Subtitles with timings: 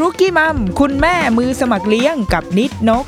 [0.00, 3.06] รุกี้มัม คุณแม่มือสมัครเลี้ยงกับนิดนก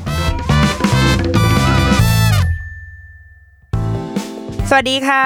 [4.69, 5.25] สวัสดีค่ะ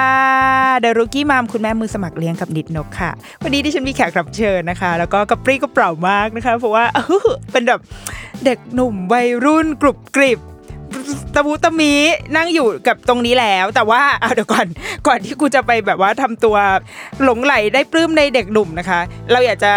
[0.81, 3.11] เดรุกี้มัมคุณแม่มือสมัครเลี้ยงกับนิดนกค่ะ
[3.43, 6.85] วันนี้ที่ฉันมีแขกรับเชิญนะคะ แล้วก็กระปรี้กระเปร่ามากนะคะ เพราะว่า
[7.51, 7.79] เป็นแบบ
[8.45, 10.39] เด็กหนุ่มวัยรุ่นกรุบกริบ
[11.33, 11.93] ตะมูตะมี
[12.35, 14.67] นั่งอยู่กับตรงนี้แล้ว แต่ว่าเอาเดี๋ยวก่อน
[15.07, 16.57] ก่อนที่กูจะไปแบบว่าทำตัว
[17.23, 18.99] หลงไหลได้ปลื้มในเด็กหนุ่มนะคะ
[19.31, 19.71] เราอยากจะ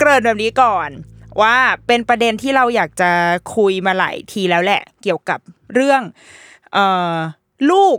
[0.00, 0.90] เกริ่นแบบนี้ก่อน
[1.42, 1.56] ว่า
[1.86, 3.10] เป็นประเด็นที่เราอยากจะ
[3.56, 5.38] คุยมาหลายทีแล้วแหละ เกี่ยวกับ
[5.74, 6.02] เรื่อง
[6.72, 7.14] เอ่อ
[7.70, 7.96] ลูก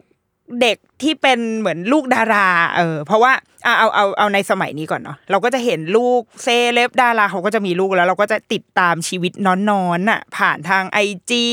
[0.61, 9.33] เด็กที่เป็นเหมือนลูกดารา เออ เพราะว่าเอาเอาเอาเอาในสมัยนี้ก่อนเนาะเราก็จะเห็นลูกเซเลบดาราเขาก็จะมีลูกแล้ว เราก็จะติดตามชีวิต
[9.69, 11.43] นอนๆน่ะ ผ่านทางไอจี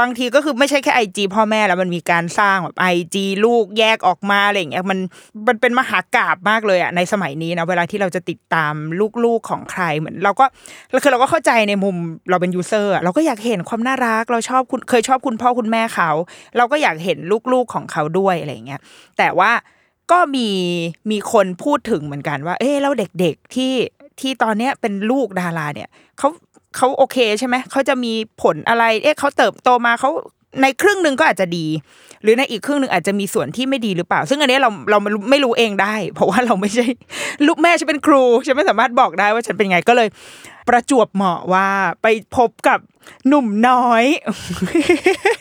[0.00, 4.98] บางทีก็คือไม่ใช่แค่ไอจีพ่อแม่แล้วมันมีการสร้างแบบไอจีลูกแยกออกมาอะไรอย่างเงี้ยมัน
[5.48, 8.74] มันเป็นมหากราบมากเลยอะในสมัยนี้นะเวลาที่เราจะติดตาม
[9.24, 10.44] ลูกๆของใครเหมือนเราก็
[11.02, 11.96] คือเราก็เข้าใจในมุม
[12.30, 16.10] เราเป็นยูเซอร์เราก็อยากเห็นความน่ารัก เราชอบคุณเคยชอบคุณพ่อคุณแม่เขา
[16.56, 17.18] เราก็อยากเห็น
[17.52, 18.80] ลูกๆของเขาด้วยอะไรอย่างเงี้ย
[19.18, 19.50] แต่ว่า
[20.12, 20.48] ก็มี
[21.10, 23.74] มีคนพูดถึงเหมือนกันว่า เอ๊แล้วเด็กๆที่
[24.20, 25.88] ที่ตอนเนี้ยเป็นลูกดาราเนี่ย
[26.18, 26.28] เขา
[26.76, 30.10] เขาโอเคใช่ไหมเขาจะมีผลอะไร เอ๊ะเขาเติบโตมาเขา
[30.62, 31.66] ในครึ่งหนึ่งก็อาจจะดี
[32.22, 34.98] หรือในอีกครึ่งหนึ่งอาจจะมีส่วนที่ไม่ดีหรือเปล่า ซึ่งอันนี้เราเรา
[35.30, 36.86] ไม่รู้เองได้ เพราะว่าเราไม่ใช่
[37.46, 40.08] ลูกแม่ฉันเป็นครูฉันไม่สามารถบอกได้ว่าฉันเป็นไงก็เลย
[40.68, 41.66] ประจวบเหมาะว่า
[42.02, 42.06] ไป
[42.36, 42.78] พบกับ
[43.28, 44.04] หนุ่มน้อย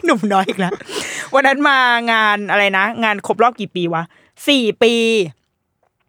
[0.06, 0.74] หนุ่มน้อยอีกแล้ว
[1.34, 1.78] วันนั้นมา
[2.12, 4.04] งานอะไรนะ งานครบรอบกี่ปีวะ
[4.48, 4.94] สี่ปี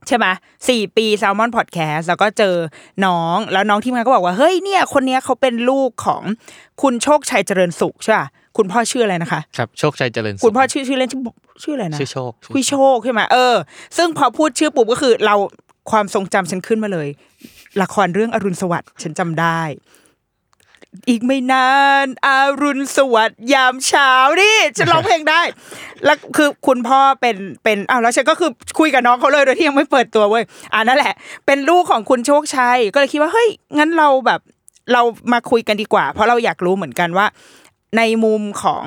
[0.08, 0.26] ใช่ไหม
[0.68, 2.54] สี่ปีแซลมอนพอดแคสต์แล้วก็เจอ
[3.06, 6.22] น้องแล้วน้องที่มงานก็บอกว่า เฮ้ยเนี่ยคนเนี้ยเขาเป็นลูกของ
[6.82, 11.22] คุณโชคชัยเจริญสุขใช่ป่ะคุณพ่อชื่ออะไรนะคะครับโชคชัยเจริญสุขคุณพ่อชื่อชื่อเล่นชื่อ
[11.62, 13.56] ชื่ออะไรนะชื่อโชคคุยโชคใช่ไหมเออ
[13.96, 15.34] ซึ่งพอพูดชื่อปุ๊บก็คือเรา
[15.90, 17.08] ความทรงจำฉันขึ้นมาเลย
[17.82, 19.60] ละครเรื่องอรุณสวัสดิ์ฉันจำได้
[21.08, 21.70] อีกไม่นา
[22.04, 25.42] นอารุณสวัสดิ์ยามเช้านี่ฉันร้องเพลงได้
[26.04, 31.14] แล้วคือคุณพ่อเป็นเป็นอ้าวแล้วฉันก็คือคุยกับน้องเขาเลยโดยที่ยังไม่เปิดตัวเว้ยอ่านั่นแหละ
[31.46, 33.48] เป็นลูกของคุณโชคชัยก็เลยคิดว่าเฮ้ย
[33.78, 34.40] งั้นเราแบบ
[34.92, 35.02] เรา
[35.32, 37.26] มาคุยกันดีกว่า เพราะเราอยากรู้เหมือนกันว่า
[37.96, 38.84] ในมุมของ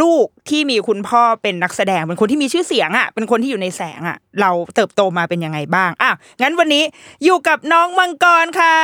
[0.00, 6.12] ลูกที่มีคุณพ่อเป็นนักแสดงเป็นคนที่มีชื่อเสียงอะ เป็นคนที่อยู่ในแสงอะ เราเติบโตมาเป็นยังไงบ้างอะ
[6.42, 6.84] งั้นวันนี้
[7.24, 8.76] อยู่กับน้องมังกรค่ะ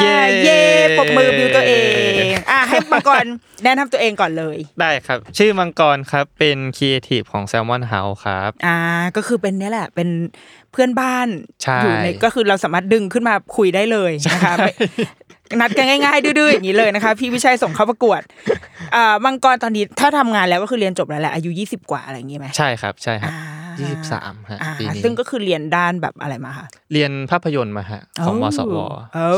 [0.00, 0.60] เย้เย่
[0.98, 1.74] ปรบมือบิวตัวเอ
[2.22, 3.24] งอะให้มังกร
[3.64, 8.78] แนะนำตัวเองก่อนเลย ได้ครับ ชื่อมังกรครับเป็นครีเอทีฟของ Salmon House ครับ อ่า
[9.16, 10.08] ก็คือเป็นเนี่ยแหละเป็น
[10.72, 11.28] เพื่อนบ้าน
[11.62, 14.72] ใช่อยู่ในก็คือเราสามารถดึงขึ้นมาคุยได้เลยนะคะไม่
[15.60, 18.20] นัดกันง่ายๆดื้อๆอย่างนี้เลยนะคะ พี่วิชัยส่งเข้าประกวด
[18.94, 23.40] อ่ามังกรตอนนี้ถ้าทำงานแล้วก็คือเรียนจบแล้วแหละอายุยี่สิบกว่าอะไรอย่างงี้ไหมใช่ครับใช่ครับอ่า
[23.80, 28.76] ยี่สิบสามฮะอ่าปีนี้ซึ่งก็คือเรียนด้านแบบอะไรมาคะเรียนภาพยนตร์มาฮะของมสว
[29.14, 29.28] โอ้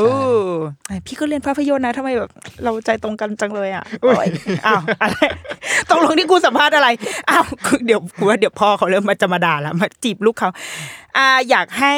[0.87, 2.31] ใช่พี่ก็เรียนภาพยนตร์นะทำไมแบบ
[2.65, 4.27] เราใจตรงกันจังเลยอะโอ้ย
[4.67, 5.17] อ้าวอะไร
[5.91, 6.89] ตกลงที่กูสัมภาษณ์อะไร
[7.31, 7.45] อ้าว
[7.87, 10.51] เดี๋ยวกูว่าเดี๋ยวพ่อเขาเริ่มมาจะมาด่าแล้วมาจีบลูกเขา
[11.17, 11.95] อ่าอยากให้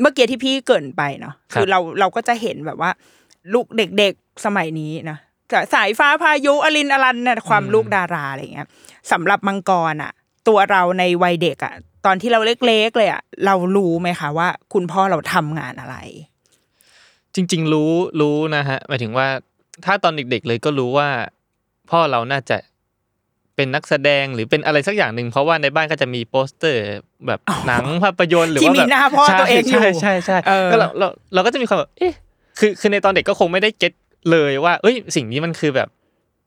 [0.00, 2.90] เมื่อกี้ที่พี่เกรินไปเนาะคือเราเราก็จะเห็นแบบว่า
[3.52, 5.18] ลูกเด็กๆสมัยนี้นะ
[5.74, 8.68] สายฟ้าพายุอลินอลันเนี่ยความลูกดาราอะไรเงี้ย
[9.12, 10.12] สำหรับมังกรอะ
[10.48, 11.74] ตัวเราในวัยเด็กอะ
[12.06, 15.96] ตอนที่เราเล็กๆเลยอะเรารู้ไหมคะว่า คุณพ่อเราทำงานอะไร
[17.34, 19.28] จริง ๆ รู้รู้นะฮะหมายถึงว่า
[19.84, 21.08] ถ้าตอนเด็ก ๆ เลยก็รู้ว่า
[21.90, 22.56] พ่อเราน่าจะ
[23.56, 26.82] เป็นนักแสดงหรือเป็นอะไรสักอย่างหนึ่งเพราะว่าในบ้านก็จะมีโปสเตอร์
[27.26, 32.12] แบบหนังภาพยนตร์หรือที่ว่ามีแบบหน้าพ่อตัวเองอยู่ใช่ใช่ใช่เออก็เราเราเราก็จะมีความแบบเอ๊ะ
[32.58, 33.92] คือคือในตอนเด็กก็คงไม่ได้เก็ต
[34.30, 35.88] เลยว่า เอ้ย สิ่งนี้มันคือแบบ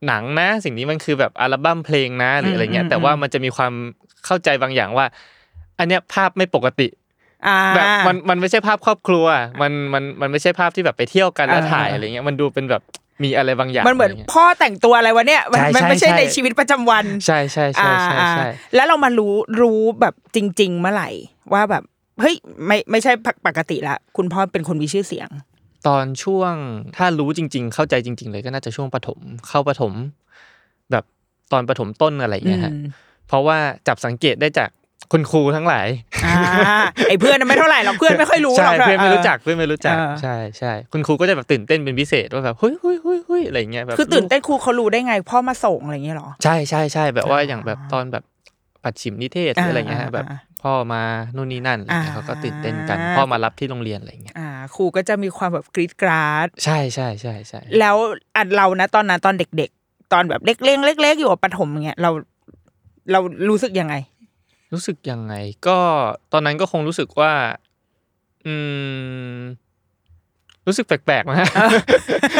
[0.07, 3.73] หนังนะ สิ่งนี้มันคือแบบอัลบั้มเพลงนะหรืออะไรเงี้ยอืมแต่ว่ามันจะมีความ
[4.25, 5.05] เข้าใจบางอย่างว่า
[5.79, 6.87] อันเนี้ยภาพไม่ปกติ
[7.47, 9.25] อ่าแบบมันมันไม่ใช่ภาพครอบครัว
[9.61, 12.81] มันมันมันไม่ใช่ภาพที่แบบไปเที่ยวกันแล้วอ่าถ่ายอะไรเงี้ยมันดูเป็นแบบ
[13.23, 21.09] มีอะไรบางอย่าง มันเหมือนะไรงี้ยพ่อแต่งตัวอะไรวะเนี่ย มันใช่มันไม่ใช่ใช่ในชีวิตประจำวัน ใช่ใช่ใช่ใช่อ่าใช่อ่าแล้วเรามารู้รู้แบบจริง ๆ เมื่อไหร่
[21.53, 21.83] ว่าแบบ
[22.21, 22.35] เฮ้ย
[22.67, 23.11] ไม่ไม่ใช่
[23.47, 25.29] ปกติละคุณพ่อเป็นคนมีชื่อเสียง
[25.87, 26.53] ตอนช่วง
[26.97, 29.93] ถ้ารู้จริง ๆ เข้าใจจริง ๆ เลยก็น่าจะช่วงประถมเข้าประถม
[30.91, 31.03] แบบ
[31.51, 32.85] ตอนประถมต้นอะไรอย่างเงี้ยฮะอืม
[33.27, 33.57] เพราะว่า
[33.87, 34.69] จับสังเกตได้จาก
[35.11, 35.87] คุณครูทั้งหลาย
[36.25, 36.37] อ่า
[37.07, 48.23] ไอ้เพื่อนน่ะไม่เท่าไหร่หรอกเพื่อนไม่ค่อยรู้หรใช่อกเพื่อนไม่รู้จักเพื่อนไม่รู้จักเออใช่ใช่คุณครูก็จะแบบตื่นเต้นเป็นพิเศษว่าแบบเฮ้ยเฮ้ยเฮ้ยเฮ้ยอะไรอย่างเงี้ยแบบคือตื่นเต้นครูเขารู้ได้ไงพ่อมาส่งอะไรอย่างเงี้ยหรอใช่ใช่ใช่แบบว่าอ่าอย่างแบบตอนแบบ
[48.83, 51.01] ปัดฉิมนิเทศหรืออะไรเงี้ยฮะอ่าแบบอ่า พ่อมา
[51.35, 57.95] นู่นนี่นั่นอะไรเงี้ยอ่าเขาก็ตื่นเต้นกัน พ่อมารับที่โรงเรียนอะไรเงี้ยอ่าครูก็จะมีความแบบกรีดกราดใช่ใช่ใช่ใช่แล้ว
[58.35, 62.11] อันเรานะตอนนั้นตอนเด็ก ๆ ตอนแบบเล็กๆเล็ก ๆ อยู่กับประถมอย่างเงี้ยเรา
[63.11, 63.19] เรา
[63.49, 63.95] รู้สึกยังไง
[64.73, 65.33] รู้สึกยังไง
[65.67, 65.77] ก็
[66.33, 67.31] ตอนนั้นก็คงรู้สึกว่า
[68.45, 68.53] อื
[69.37, 69.39] ม
[70.67, 71.49] รู้สึกแปลกๆนะ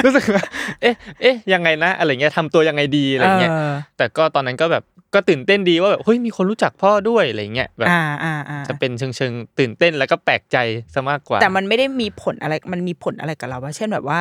[0.05, 0.43] รู้สึกว่า
[0.81, 10.57] เอ๊ะ เอ๊ะ ยังไงนะ อะไรเงี้ยทำตัวยังไงดีอะไรเงี้ยเออแต่ก็ตอนนั้นก็แบบ ก็ตื่นเต้นดีว่าแบบเฮ้ยมีคนรู้จักพ่อด้วยอะไรเงี้ยแบบอ่าอ่าอ่าจะเป็นเชิงเชิงๆตื่นเต้นแล้วก็แปลกใจ
[10.93, 14.19] ซะมากกว่า แต่มันไม่ได้มีผลอะไรมันมีผลอะไรกับเราว่าเช่นแบบว่า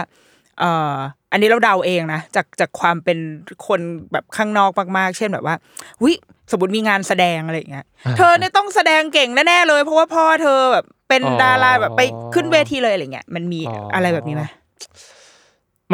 [0.60, 0.94] เอ่อ
[1.32, 3.18] อันนี้เราเดาเองนะจากจากความเป็น
[3.66, 3.80] คน
[4.12, 5.56] แบบข้างนอกมากๆ เช่นแบบว่า
[6.04, 6.12] วิ
[6.50, 7.86] สมมติมีงานแสดงอะไรอย่างเงี้ย
[8.16, 12.02] เธอเนี่ยต้องแสดงเก่งแน่ๆเลย เพราะว่าพ่อเธอแบบเป็นอ๋อดาราแบบไป
[12.34, 14.44] ขึ้นเวทีเลยอะไรเงี้ยมันมีอ๋อออะไรแบบนี้ไหม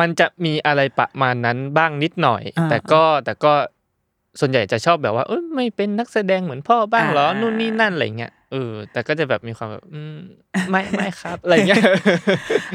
[0.01, 3.53] มันจะมีอะไรประมาณนั้นบ้างนิดหน่อยอ่าแต่ก็แต่ก็
[4.41, 10.17] ส่วนใหญ่จะชอบแบบว่าเอ้ยไม่เป็นนักแสดงเหมือนพ่อบ้างเหรออ่านู่นู่นนี่นั่นอะไรเงี้ยเออแต่ก็จะแบบมีความแบบอืม
[10.71, 11.83] ไม่ไม่ครับอะไรเงี้ย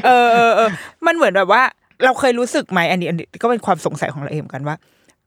[0.06, 0.68] เออเออเออ
[1.06, 1.62] มันเหมือนแบบว่า
[2.04, 4.76] เราเคยรู้สึกไหมอันนี้อันนี้ก็เป็นความสงสัยของเราเองเหมือนกันว่า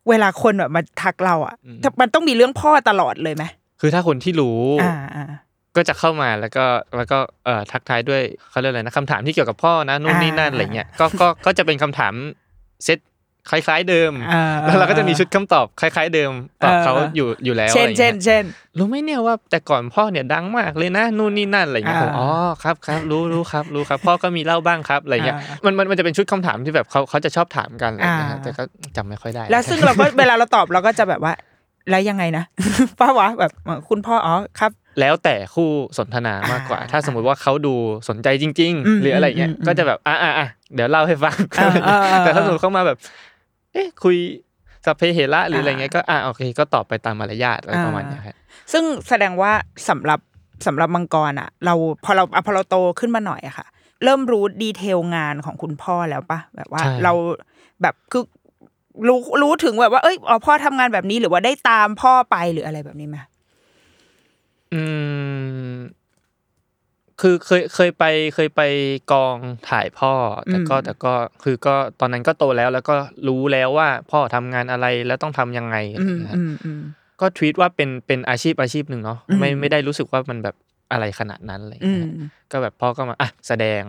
[0.09, 3.43] เวลาคนแบบมาทักเราอะอืมมันต้องมีเรื่องพ่อตลอดเลยไหม
[3.81, 5.25] คือถ้าคนที่รู้อ่าอ่า
[5.75, 12.13] ก็จะเข้ามาแล้วก็แล้วก็เอ่อทักทายด้วยเขาเรียกอะไรนะคำถามที่เกี่ยวกับพ่อนะนู่นนี่นั่นอ่าอะไรเงี้ยก็ก็ก็จะเป็นคำถาม
[12.83, 12.99] เซต
[13.49, 16.31] คล้ายๆเดิมอ่าแล้วเราก็จะมีชุดคำตอบคล้าย ๆ เดิม
[16.63, 18.43] ตอบเขาเอออยู่อยู่แล้วเช่นอะไรเช่นเงี้ยเช่น
[18.77, 22.29] รู้ไหมเนี่ยว่าแต่ก่อนพ่อเนี่ยดังมากเลยนะนู่นนี่นั่นอะไรเงี้ยอ่าผมอ๋อ
[22.63, 28.63] ครับครับรู้รู้ครับรู้ครับ พ่อก็มีเล่าบ้างครับอะไรเงี้ยอ่ามันมันมันจะเป็นชุดคำถามที่แบบเขาเขาจะชอบถามกันอะไรเงี้ยอ่าแต่ก็
[28.95, 31.33] จำไม่ค่อยได้ แล้วซึ่งเราก็เวลาเราตอบเราก็จะแบบว่า
[31.89, 32.43] แล้วยังไงนะ
[32.99, 33.51] ป้าวะแบบ
[33.89, 37.73] คุณพ่ออ๋อครับแล้วแต่คู่สนทนามากกว่าอ่าถ้าสมมุติว่าเขาดู
[38.09, 42.97] สนใจจริงอืมๆหรืออะไรเงี้ยอืมอืมก็จะแบบอะอะอะเดี๋ยวเล่าให้ฟังอ่าอ่าอ่าแต่ถ้าสมมติเขามาแบบ
[43.73, 44.17] เอ๊ะคุย
[44.85, 48.35] สัพเพเหระหรืออะไรเงี้ยก็อะโอเคก็ตอบไปตามมารยาทอะไรประมาณเนี้ยครับ
[48.71, 49.51] ซึ่งแสดงว่า
[49.89, 50.19] สำหรับ
[50.67, 51.73] สำหรับมังกรอะ เรา
[52.05, 53.67] พอเราอะพอเราโตขึ้นมาหน่อยอะค่ะ
[54.03, 57.13] เริ่มรู้ดีเทลงานของคุณพ่อแล้วปะแบบว่าใช่เรา
[57.81, 58.23] แบบคือ
[59.07, 63.17] รู้รู้ถึงแบบว่าเอ้ยอ๋อพ่อทำงานแบบนี้หรือว่าได้ตามพ่อไปหรืออะไรแบบนี้ไหม
[64.73, 64.83] อื
[65.73, 65.75] ม
[67.21, 68.03] คือเคยเคยไป
[68.35, 68.61] เคยไป
[69.11, 69.37] กอง
[69.69, 70.13] ถ่ายพ่อ
[70.49, 71.13] แต่ก็แต่ก็
[71.43, 72.95] คือก็ตอนนั้นก็โตแล้วแล้วก็
[73.27, 76.81] รู้แล้วว่าพ่อทำงานอะไรแล้วต้องทำยังไงอะไรอืมเงี้ยอืมอืม
[77.21, 80.55] ก็ทวีตว่าเป็นเป็นอาชีพอาชีพหนึ่งเนาะอืมไม่ไม่ได้รู้สึกว่ามันแบบ
[80.91, 82.09] อะไรขนาดนั้นอะไรอืเงี้มย
[82.51, 83.81] ก็แบบพ่อก็มาอะแสดง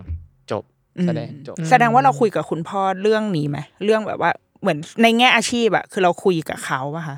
[0.50, 0.64] จบ
[1.06, 4.30] แสดงจบ แสดงว่าเราคุยกับคุณพ่อเรื่องนี้ไหมเรื่องแบบว่า
[4.60, 7.16] เหมือนในแง่อาชีพอะคือเราคุยกับเขาอะค่ะ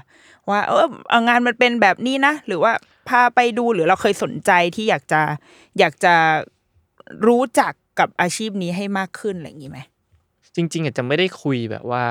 [0.51, 2.73] ว่าเออเอางานมันเป็นแบบนี้นะหรือว่า
[3.09, 5.23] พาไปดูหรือเราเคยสนใจที่อยากจะ
[5.79, 6.15] อยากจะ
[7.27, 9.79] รู้จักกับอาชีพนี้ให้มากขึ้นอะไรอย่างนี้ไหม
[10.57, 12.05] จริง ๆ อาจจะไม่ได้คุยแบบว่า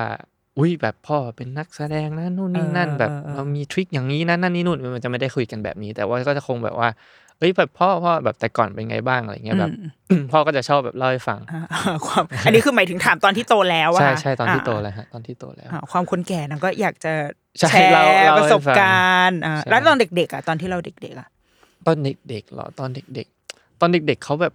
[0.57, 6.89] อุ้ยแบบพ่อเป็นนักแสดงนะนู่นนี่นั่นเออแบบเออเออเรามีทริคอย่างนี้นะนั่นนี่นู่นมันจะไม่ได้คุยกันแบบนี้ แต่ว่าก็จะคงแบบว่า
[7.39, 9.69] เอ้ยแบบพ่อพ่อแบบแต่ก่อนเป็นไงบ้างอะไรเงี้ยแบบ
[10.31, 11.61] พ่อก็จะชอบแบบเล่าให้ฟังอ่า
[12.07, 21.27] ความอันนี้คือหมายถึงถามตอนที่โตแล้วอะใช่ค่ะใช่ตอนที่โตาแล้วฮะตอนที่โตแล้วอ่าความคนแก่นั่นก็อยากจะใช่ แชร์เล่าเล่าให้ประสบฟังการณ์อ่าใช่แล้วตอนเด็กๆอะตอนที่เราเด็กๆอะ
[21.87, 24.53] ตอนเด็กๆเหรอตอนเด็ก ๆ ตอนเด็ก ๆเขาแบบ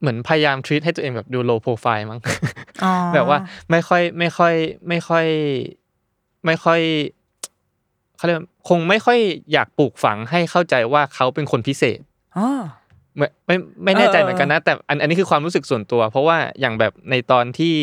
[0.00, 2.20] เหมือนพยายามทรีตให้ตัวเองแบบดู low profile มั้ง
[2.84, 3.38] อ๋อแบบว่า
[3.70, 4.54] ไม่ค่อยไม่ค่อย
[4.88, 5.26] ไม่ค่อย
[6.44, 6.80] ไม่ค่อย
[8.16, 9.18] เขาเรียกว่าคงไม่ค่อย
[9.52, 12.00] อยากปลูกฝังให้เข้าใจว่าเขาเป็นคนพิเศษ
[12.38, 12.48] อ๋อ
[13.16, 17.74] ไม่ไม่ไม่แน่ใจเออเหมือนกันนะ แต่อันอันนี้คือความรู้สึกส่วนตัว เพราะว่าอย่างแบบในตอนที่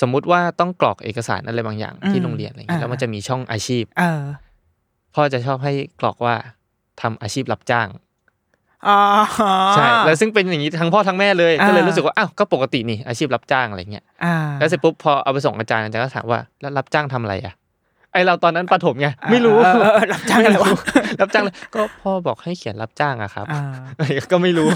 [0.00, 4.22] สมมุติว่าต้องกรอกเอกสารอะไรบางอย่างที่โรงเรียนอะไรเงี้ยแล้วมันจะมีช่องอาชีพเออ
[5.14, 6.34] พ่อจะชอบให้กรอกว่า
[7.00, 7.88] ทำอาชีพรับจ้าง
[8.88, 8.98] อ๋อ
[9.74, 17.54] ใช่แล้วซึ่งเป็นอย่างนี้ทั้งพ่อทั้งแม่เลยอ่าก็เลยรู้สึกว่าอ้าวก็ปกตินี่อาชีพรับจ้างอะไรเงี้ยอ่าแล้วเสร็จปุ๊บพอเอาไปส่งอาจารย์อาจารย์ก็ถามว่าแล้วรับจ้างทำอะไรอะ
[18.12, 20.70] ไอเราตอนนั้นประถมไงไม่รู้เออเออเออรับจ้างอะไรวะ
[21.20, 23.62] รับจ้างเลยก็พ่อบอกให้เขียนรับจ้างอะครับอ่า
[24.32, 24.68] ก็ไม่รู้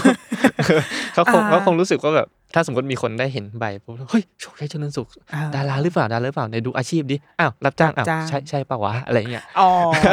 [1.13, 9.69] เขาคงอ่าเขาคงรู้สึกว่าแบบถ้าสมมติมีคนได้เห็นใบปุ๊บเฮ้ยโชคชัยเจริญสุขอ่าดาราหรือเปล่าดาราหรือเปล่าในดูอาชีพดิอ้าวรับจ้างอ้าวรับจ้างใช่ใช่ปะวะอะไรเงี้ยอ๋อ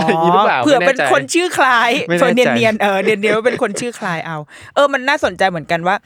[0.08, 4.36] อย่างนี้หรือเปล่าเผื่อไม่แน่เป็นใจคนชื่อคล้ายไม่แน่เผื่อเนียนใจเนียนๆเออเนียนเนียนว่าเป็นคนชื่อคล้ายเอา
[4.74, 5.96] เออมันน่าสนใจเหมือนกันว่า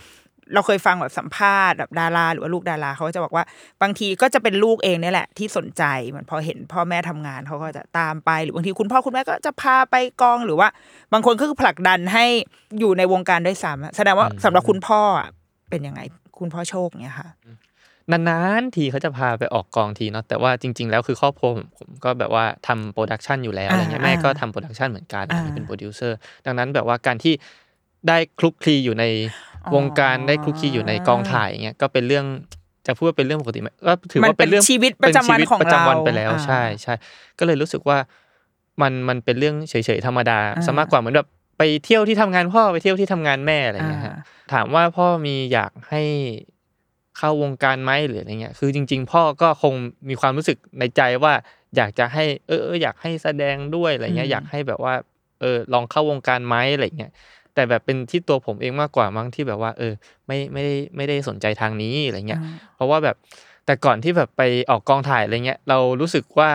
[0.54, 3.44] เราเคยฟังแบบสัมภาษณ์แบบดาราหรือว่าลูกดาราเขาก็จะบอกว่า
[3.82, 10.68] บางทีก็จะเป็นลูกเองเนี่ยแหละ ที่สนใจเหมือนพอเห็นพ่อแม่ทำงานเขาก็จะตามไป หรือบางทีคุณพ่อคุณแม่ก็จะพาไปกองหรือว่า
[11.12, 12.24] บางคนก็คือผลักดันให้
[12.78, 15.28] อยู่ในวงการด้วยซ้ำอะแสดงว่าสำหรับคุณพ่ออะ
[15.70, 16.00] เป็นยังไง
[16.38, 17.28] คุณพ่อโชคเนี่ยค่ะ
[18.10, 27.34] นานๆทีเขาจะพาไปออกกองทีเนาะแต่ว่าจริง ๆ แล้วคือครอบครัวผมผมก็แบบว่าทำ production อยู่แล้วอะไรเงี้ยอ่าแม่ก็อ่าทำ production เหมือนกันอ่าเป็นโปรดิวเซอร์ดังนั้นแบบว่าการที่
[28.08, 32.26] ได้คลุกคลีอยู่ในอ๋อ วงการได้คลุกคลีอยู่ในกองถ่ายอย่างเงี้ยก็เป็นเรื่อง
[32.86, 36.94] จะพูดว่าเป็นเรื่องปกติไหมก็ถือมันว่าเป็นเรื่องเป็นชีวิตประจำวันเป็ชีของประจำวันเราไปแล้วอ่าใช่ใช่
[37.38, 37.98] ก็เลยรู้สึกว่า
[38.82, 46.02] มันมันเป็นเรื่องเฉยๆธรรมดาอ่าซะมากกว่าเหมือนแบบไปเที่ยวที่ทำงานพ่อไปเที่ยวที่ทำงานแม่อะไรเงี้ยฮะอ่าถามว่าพ่อมีอยากให้
[47.18, 49.74] เข้าวงการไหมหรืออะไรเงี้ยคือจริง ๆ พ่อก็คง
[50.08, 51.32] มีความรู้สึกในใจว่า
[51.76, 54.94] อยากจะให้ เออเอออยากให้แสดงด้วยอะไรเงี้ยอืมอยากให้แบบว่า
[55.40, 57.12] เออลองเข้าวงการไหมอะไรเงี้ย
[57.56, 59.92] แต่แบบเป็นที่ตัวผมเองมากกว่ามั้งที่แบบว่า เออ
[60.26, 62.40] ไม่ไม่ได้ไม่ได้สนใจทางนี้อะไรเงี้ย
[62.76, 63.16] เพราะว่าแบบ
[63.66, 66.50] แต่ก่อนที่แบบไปออกกองถ่ายอะไรเงี้ยเรารู้สึกว่า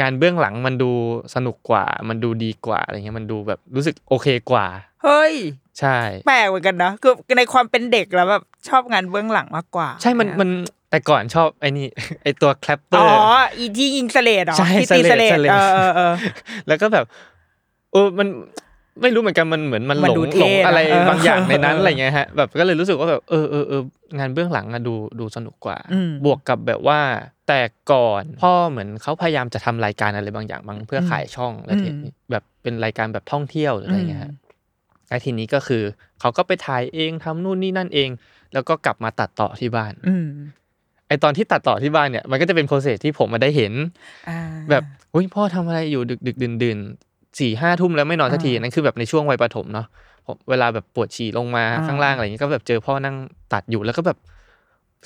[0.00, 0.90] งานเบื้องหลังมันดู
[1.34, 4.66] สนุกกว่า มันดูดีกว่าอะไรเงี้ยมันดูแบบรู้สึกโอเคกว่า
[5.04, 5.34] เฮ้ย
[5.80, 10.50] ใช่แปลกเหมือนกันนะคือในความเป็นเด็กแล้วแบบชอบงานเบื้องหลังมากกว่า ใช่มันมัน
[10.90, 11.86] แต่ก่อนชอบไอ้นี่
[12.22, 13.06] ไอ้ตัว clapper อ๋อ
[13.40, 16.12] อีที่ยิง slate เหรอใช่ที่ตี slate slate เออเออเออ
[16.68, 17.04] แล้วก็แบบ
[17.92, 18.28] เออมัน
[19.02, 23.82] ไม่รู้เหมือนกันมันเหมือนมันมันหลงดูเท่หลงอะไรนะเออบางอย่างในนั้นเอออะไรเงี้ยฮะแบบก็เลยรู้สึกว่าแบบเออเออเออ
[24.18, 27.00] งานเบื้องหลังอะดูดูสนุกกว่าอืมบวกกับแบบว่า
[27.48, 27.60] แต่
[27.92, 34.32] ก่อนพ่อเหมือนเขาพยายามจะทำรายการอะไรบางอย่างบางเพื่อขายช่องแล้วทีนี้แบบเป็นรายการแบบท่องเที่ยวหรืออะไรเงี้ยฮะ
[35.08, 35.82] แล้วทีนี้ก็คือ
[36.20, 38.10] เขาก็ไปถ่ายเองทำนู่นนี่นั่นเอง
[38.52, 40.28] แล้วก็กลับมาตัดต่อที่บ้านอืม
[41.08, 43.72] ไอตอนที่ตัดต่อที่บ้านเนี่ยมันก็จะเป็นโปรเซสที่ผมมาได้เห็น
[44.28, 44.38] อ่า
[44.70, 44.82] แบบ
[45.14, 46.78] อุ้ยพ่อทำอะไรอยู่ดึกดึกดื่นดื่น
[47.38, 49.86] สี่ห้าทุ่มแล้วไม่นอนสักทีอ่านั่นั่นคือแบบในช่วงวัยประถมเนาะ
[50.26, 53.16] ผมเวลาแบบปวดฉี่ลงมาอ่าข้างล่างอะไรอย่างงี้ก็แบบเจอพ่อนั่ง
[53.52, 54.18] ตัดอยู่แล้วก็แบบ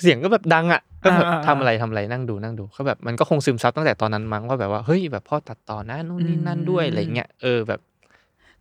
[0.01, 7.79] เสียงก็แบบดังอะก็แบบอ่าทำอะไรทำอะไรนั่งดูนั่งดูก็แบบมันก็คงซึมซับตั้งแต่ตอนนั้นมั้งว่าแบบว่าเฮ้ยแบบพ่อตัดต่อนะนู่นนี่นั่นด้วยอะไรเงี้ยเออแบบ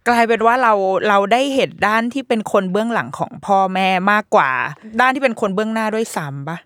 [0.09, 0.73] กลายเป็นว่าเรา
[1.09, 4.51] เราได้เห็นด้านที่เป็นคนเบื้องหลังของพ่อแม่มากกว่า
[5.01, 6.59] ด้านที่เป็นคนเบื้องหน้าด้วยซ้ำปะ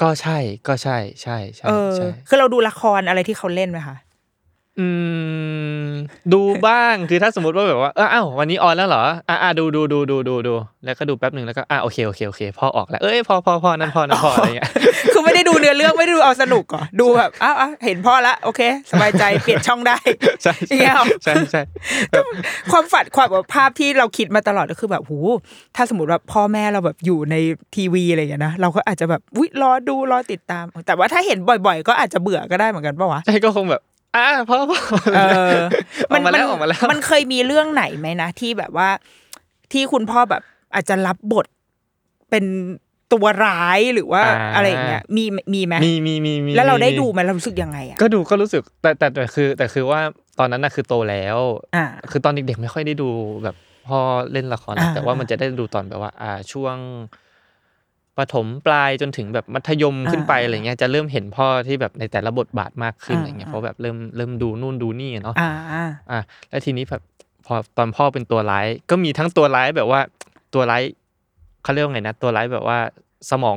[0.00, 0.38] ก็ใช่
[0.68, 3.96] ก็ใช่ใช่ใช่เออใช่คือเราดูละครอะไรที่เขาเล่นไหมคะ
[4.80, 4.88] อื
[5.84, 5.88] ม
[6.32, 10.54] ดูบ้างคือถ้าสมมติว่าแบบว่าเอออ้าววันนี้ออนแล้วเหรออะอะดูดูดูดูดูดู
[10.84, 14.70] แล้วก็ดูแป๊บหนึ่งแล้วก็อะโอเคโอเคโอเคพ่อออกแล้วเอ้ยพอพอพอนั่นพอนั่นพออะไรเงี้ย
[15.12, 19.96] คือไม่ได้ดูเนื้อเรื่องไม่ได้ดูเอาสนุกก่อนดูแบบอ้าวอ้าวเห็นพ่อละโอเค สบายใจเปลี่ยนช่องได้
[20.42, 21.62] ใช่อย่างเงี้ยเหรอใช่ใช่
[22.72, 25.18] ความฝันความแบบภาพที่เราคิดมาตลอดก็คือแบบหู
[25.76, 27.34] ถ้าสมมติว่าพ่อแม่เราแบบอยู่ใน
[27.74, 33.82] ทีวีอะไรอย่างเงี้ยนะเราก็อาจจะแบบวิรอดูรอติดตาม แต่ว่าถ้าเห็นบ่อย ๆ ก็อาจจะเบื่อก็ได้เหมือนกันปะวะใช่ก็คงแบบ
[34.18, 34.80] อะพ่อพ่อ
[35.16, 35.20] เอ
[35.50, 35.56] อ
[36.10, 38.88] ออกมาแล้วออกมาแล้วมันเคยมีเรื่องไหนไหมนะที่แบบว่า
[39.72, 40.42] ที่คุณพ่อแบบ
[40.74, 41.46] อาจจะรับบท
[42.30, 42.44] เป็น
[43.12, 44.22] ตัวร้ายหรือว่า
[44.54, 50.00] อะไรอย่างเงี้ยมีมีไหมมีมีมีมีแล้วเราได้ดูมีไหมเรารู้สึกยังไงอะก็ดูก็รู้สึกแต่แต่แต่คือ แต่คือว่า
[50.38, 51.38] ตอนนั้นน่ะคือโตแล้ว
[51.76, 53.08] อ่าคือตอนเด็กๆไม่ค่อยได้ดู
[53.44, 53.56] แบบ
[53.88, 54.00] พ่อ
[54.32, 56.76] เล่นละครหรอกอ่าแต่ว่ามันจะได้ดูตอนแบบว่า อ่าช่วง
[58.18, 65.50] ประถมปลายจนถึงแบบมัธยมขึ้นไปอะไรเงี้ยจะเริ่มเห็นพ่อที่แบบในแต่ละบทบาทมากขึ้นอะไรเงี้ยเพราะแบบเริ่มเริ่มดูนู่นดูนี่อะเนาะอ่า
[66.10, 66.20] อะ
[66.50, 67.02] แล้วทีนี้แบบ
[67.46, 70.00] พอตอนพ่อเป็นตัวร้าย ก็มีทั้งตัวร้ายแบบว่า
[70.54, 70.82] ตัวร้าย
[71.62, 72.78] เขาเรียกว่าไงนะตัวร้ายแบบว่า
[73.30, 73.56] สมอง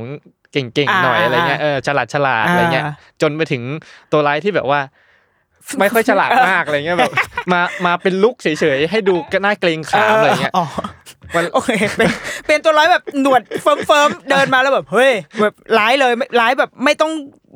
[0.51, 2.85] เก่งๆหน่อยอ่าอะไรเงี้ยเออฉลาดฉลาดอ่าอะไรเงี้ย
[3.21, 3.63] จนไปถึง
[4.11, 4.79] ตัวร้ายที่แบบว่า
[5.79, 7.13] ไม่ค่อยฉลาดมากอะไรเงี้ยแบบ
[7.51, 10.65] มามาเป็น look เฉยๆให้ดูก็น่าเกรงขามอะไรเงี้ยอ๋อ
[11.19, 11.20] มัน
[11.53, 12.09] โอเคเป็น
[12.47, 15.11] เป็นตัวร้ายแบบหนวดเฟิร์มเฟิร์มๆเดินมาแล้วแบบเฮ้ย
[15.41, 17.11] แบบร้ายเลยร้ายแบบไม่ต้อง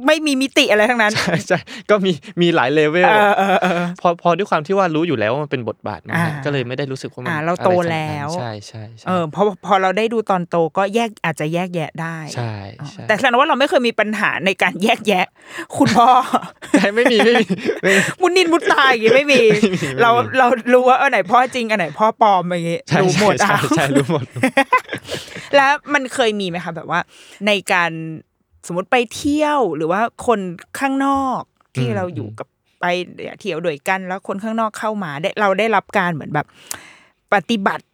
[0.06, 1.60] ไม่มีมิติอะไรทั้งนั้น ใช่ใช่
[1.90, 2.12] ก็มี
[2.42, 12.54] มีหลายเลเวลเออเออเออพอพอด้วยความที่ว่ารู้อยู่แล้วว่ามันเป็นบทบาทนะฮะอ่าก็เลยไม่ได้รู้สึกว่ามันอ่าเราโตอะไรขนดนั้นแล้วใช่ใช่ใช่เออพอพอเราได้ดูตอนโตก็แยกอาจจะแยกแยะได้ใช่
[12.90, 15.26] ใช่แต่แสดงว่าเราไม่เคยมีปัญหาในการแยกแยะ
[15.78, 16.10] คุณพ่อ
[16.80, 17.46] ใช่ไม่มีไม่มี
[17.84, 19.42] ไม่มีมุนนินมุตตาอย่างงี้ไม่มี
[20.02, 24.24] เราเรารู้ว่าอันไหนพ่อจริงอันไหนพ่อปลอมอย่างงี้ใช่รู้หมดใช่อะใช่ใช่รู้หมด
[25.56, 27.00] แล้วมันเคยมีไหมคะแบบว่า
[27.48, 27.92] ในการ
[28.66, 30.40] สมมติไปเที่ยวหรือว่าคน
[30.80, 31.42] ข้างนอก
[31.76, 32.48] ที่อืมเราอยู่กับ
[32.82, 32.86] ไป
[33.42, 36.48] เที่ยวด้วยกัน แล้วคนข้างนอกเข้ามาได้เราได้รับการเหมือนแบบ
[37.34, 37.86] ปฏิบัติ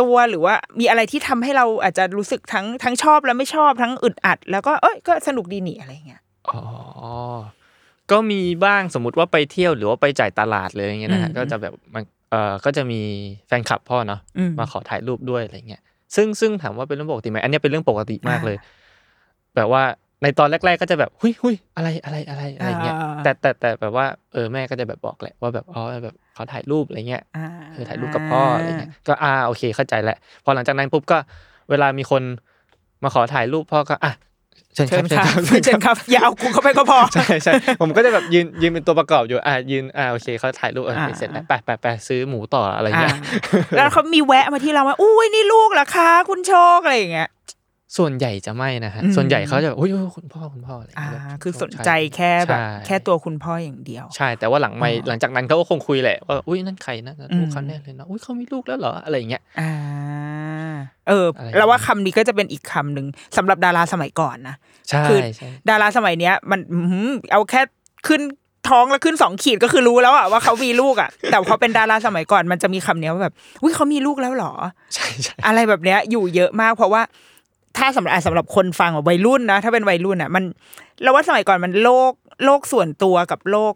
[0.00, 6.60] ตัวหรือว่ามีอะไรที่ทำให้เราอาจจะรู้สึกทั้งทั้งชอบและไม่ชอบทั้งอึดอัด แล้วก็เอ้ยก็สนุกดีนี่อะไรเงี้ยอ๋อ
[8.10, 13.00] ก็มีบ้างสมมติว่าไปเที่ยวหรือว่าไปจ่ายตลาดเลยอย่างเงี้ยนะฮะอืมก็จะแบบมันเอ่อก็จะมี
[13.46, 15.82] แฟนคลับพ่อเนาะอืมมาขอถ่ายรูปด้วยอะไรเงี้ย
[16.16, 18.56] ซึ่งซึ่งถามว่าเป็นเรื่องปกติไหมอันเนี้ยเป็นเรื่องปกติมากเลย
[19.56, 19.82] แบบว่า
[20.22, 31.18] ในตอนแรก ๆ ก็จะแบบหุยหุยอะไรอะไรอะไรอะไรเงี้ยอ่าแต่แต่แต่แบบว่าเออแม่ก็จะแบบบอกแหละว่าแบบอ๋อแบบขอถ่ายรูปอะไรเงี้ยอ่าเออถ่ายรูปกับพ่ออะไรเงี้ยก็อ่าโอเคเข้าใจแล้วพอหลังจากนั้นปุ๊บก็
[31.70, 32.22] เวลามีคน
[33.02, 34.12] มาขอถ่ายรูปพ่อก็อะ
[34.74, 43.16] เชิญคเชิรับญครับเชิญเชิญครับอย่าเอากูเข้าไปก็พอใช่ใช่ผมก็จะแบบยืนยืนเป็นตัวประกอบอยู่อะยืนอ่าโอเคเขาถ่ายรูปเอออ่าเสร็จแล้วไปไปไปซื้อหมูต่ออะไรอ่าเงี้ย
[43.76, 47.28] แล้วเขามีแวะมาที่เราว่าอุ้ยนี่ลูกเหรอคะ คุณโชคอะไรอย่างเงี้ย
[47.96, 59.72] ส่วนใหญ่จะไม่นะฮะอืมส่วนใหญ่เขาจะแบบอุ้ยอุ๊ยคุณพ่อคุณพ่ออะไรอ่าแบบคือสนใจแค่แบบใช่แค่ตัวคุณพ่ออย่างเดียว ใช่ แต่ว่าหลังไม่อ๋อหลังจากนั้นเขาก็คงคุยแหละว่าอุ้ยนั่นใครนะอืมลูกเขาแน่เลยนะอุ้ยเขามีลูกแล้วเหรออะไรอย่างเงี้ยอ่า
[61.08, 64.54] เอออะไรแล้วว่าคำนี้ก็จะเป็นอีกคำหนึ่งสำหรับดาราสมัยก่อนนะ
[64.88, 67.62] ใช่คือใช่ดาราสมัยเนี้ย มันอื้อหือเอาแค่
[68.08, 68.22] ขึ้น
[68.68, 74.52] ท้องแล้วขึ้นสองขีดก็คือรู้แล้วอะว่าเขามีลูกอะแต่พอเป็นดาราสมัยก่อนมันจะมีคำเนี้ยว่าแบบอุ้ยเขามีลูกแล้วเหรอ
[74.94, 77.02] ใช่ใช่อะไรแบบเนี้ยอยู่เยอะมากเพราะว่า
[77.78, 80.44] ถ้าสำหรับอะสำหรับคนฟังแบบวัยรุ่นนะ ถ้าเป็นวัยรุ่นอะ มัน
[81.02, 82.12] เราว่าสมัยก่อนมันโลก
[82.44, 83.74] โลกส่วนตัวกับโลก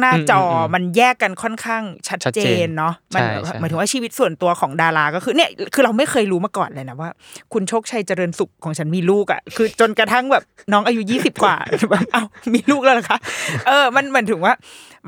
[0.00, 3.22] หน้าจออมันแยกกันค่อนข้างชัดเจนเนาะมัน
[3.60, 7.10] หมายถึงว่าชีวิตส่วนตัวของดาราก็คือเนี่ยคือเราไม่เคยรู้มาก่อนเลยนะว่า
[7.52, 11.56] คุณโชคชัยเจริญสุขของฉันมีลูกอะคือจนกระทั่งแบบน้องอายุยี่สิบกว่า
[11.90, 12.22] แบบเอ้า
[12.54, 13.18] มีลูกแล้วเหรอคะ
[13.66, 14.54] เออ มันเหมือนถึงว่า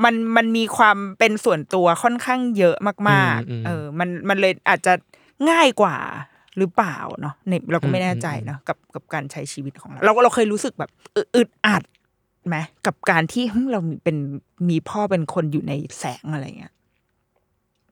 [0.05, 2.77] มันมันมีความเป็นส่วนตัวค่อนข้างเยอะ
[3.09, 4.93] มาก ๆ เออ มันมันเลยอาจจะ
[5.51, 5.97] ง่ายกว่า
[6.59, 11.83] หรือเปล่าเนาะเนี่ยเราก็ไม่แน่ใจเนาะกับกับการใช้ชีวิตของเรา เราเราเคยรู้สึกแบบอึอึดอัด
[12.49, 12.57] ไหม
[12.87, 14.17] กับการที่หึเราเป็น
[14.69, 16.73] มีพ่อเป็นคนอยู่ในแสงอะไรเงี้ย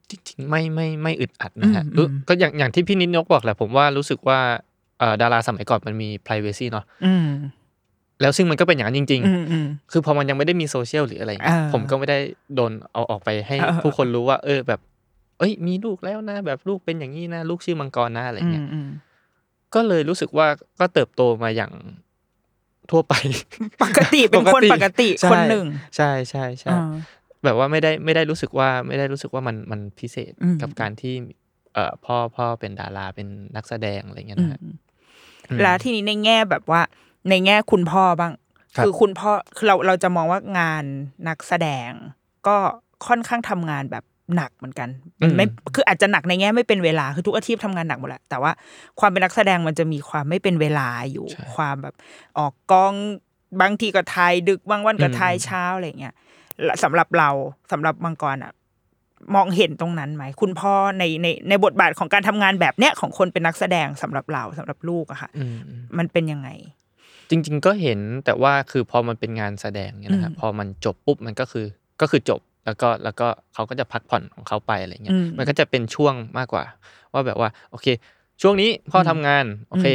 [0.09, 4.39] จริงๆไม่ไม่ไม่อึดอัดนะฮะอืมรู้อืมก็อย่างอย่างที่พี่นิดนกบอกแหละผมว่ารู้สึกว่า
[4.99, 7.27] เอ่อดาราสมัยก่อนมันมี p r i เวซีเนาะอืม
[8.21, 12.17] แล้วซึ่งมันก็เป็นอย่างนั้นจริงอืมอืมๆคือพอมันยังไม่ได้มีโซเชียลหรืออะไรอย่างเงี้ยเออผมก็ไม่ได้
[12.55, 14.79] โดนเอาออกไปให้เออผู้คนรู้ว่า เออแบบ
[15.41, 18.89] เอ้ย มีลูกแล้วนะ แบบลูกเป็นอย่างนี้นะ ลูกชื่อมังกรนะอะไรอืเงี้มยอืม
[19.73, 20.47] ก็เลยรู้สึกว่า
[20.79, 21.71] ก็เติบโตมาอย่าง
[22.91, 23.13] ทั่วไป
[23.83, 26.91] ปกติเป็นคนปกติใช่คนหนึ่ง ใช่ใช่ใช่อ่า
[27.43, 31.13] แบบว่าไม่ได้ไม่ได้รู้สึกว่าไม่ได้รู้สึกว่ามันมันพิเศษอืมกับการที่
[31.73, 34.61] เอ่อพ่อพ่อเป็นดาราเป็นนักแสดงอะไรเงี้ยอืนะมฮะ
[35.61, 36.81] แล้วทีนี้ในแง่แบบว่า
[37.29, 38.33] ในแง่คุณพ่อบ้าง
[38.75, 40.83] ครับคือคุณพ่อคือเราเราจะมองว่างาน
[41.27, 41.91] นักแสดง
[42.47, 42.57] ก็
[43.07, 44.03] ค่อนข้างทำงานแบบ
[44.35, 44.89] หนักเหมือนกัน
[45.21, 48.51] มันไม่คืออาจจะหนักในแง่ไม่เป็นเวลาคือทุกอาชีพทำงานหนักหมดแหละแต่ว่า
[48.99, 51.93] ความเป็นนักแสดงมันจะมีความไม่เป็นเวลาอยู่ใช่ความแบบ
[52.37, 52.93] ออกกอง
[53.61, 56.15] บางทีก็ถ่ายดึกบางวันก็อืมถ่ายเช้าอะไรเงี้ย
[56.63, 57.29] และสำหรับเรา
[57.71, 58.51] สำหรับมังกรอะ
[59.35, 66.49] มองเห็นตรงนั้นไหมคุณพ่อในในในบทบาทของการทำงานแบบเนี้ยของคนเป็นนักแสดงสำหรับเราสำหรับลูกอะค่ะอืมอืมมันเป็นยังไง
[67.29, 71.65] จริง ๆ ก็เห็นแต่ว่าคือพอมันเป็นงานแสดงเนี่ยนะครับอืมพอมันจบปุ๊บมันก็คือ
[72.01, 76.63] ก็คือจบ แล้วก็แล้วก็เขาก็จะพักผ่อนของเขาไปอะไรเงี้ยอืมมันก็จะเป็นช่วงมากกว่า
[77.13, 77.87] ว่าแบบว่าโอเค
[78.41, 79.85] ช่วงนี้พ่อทำงานโอเค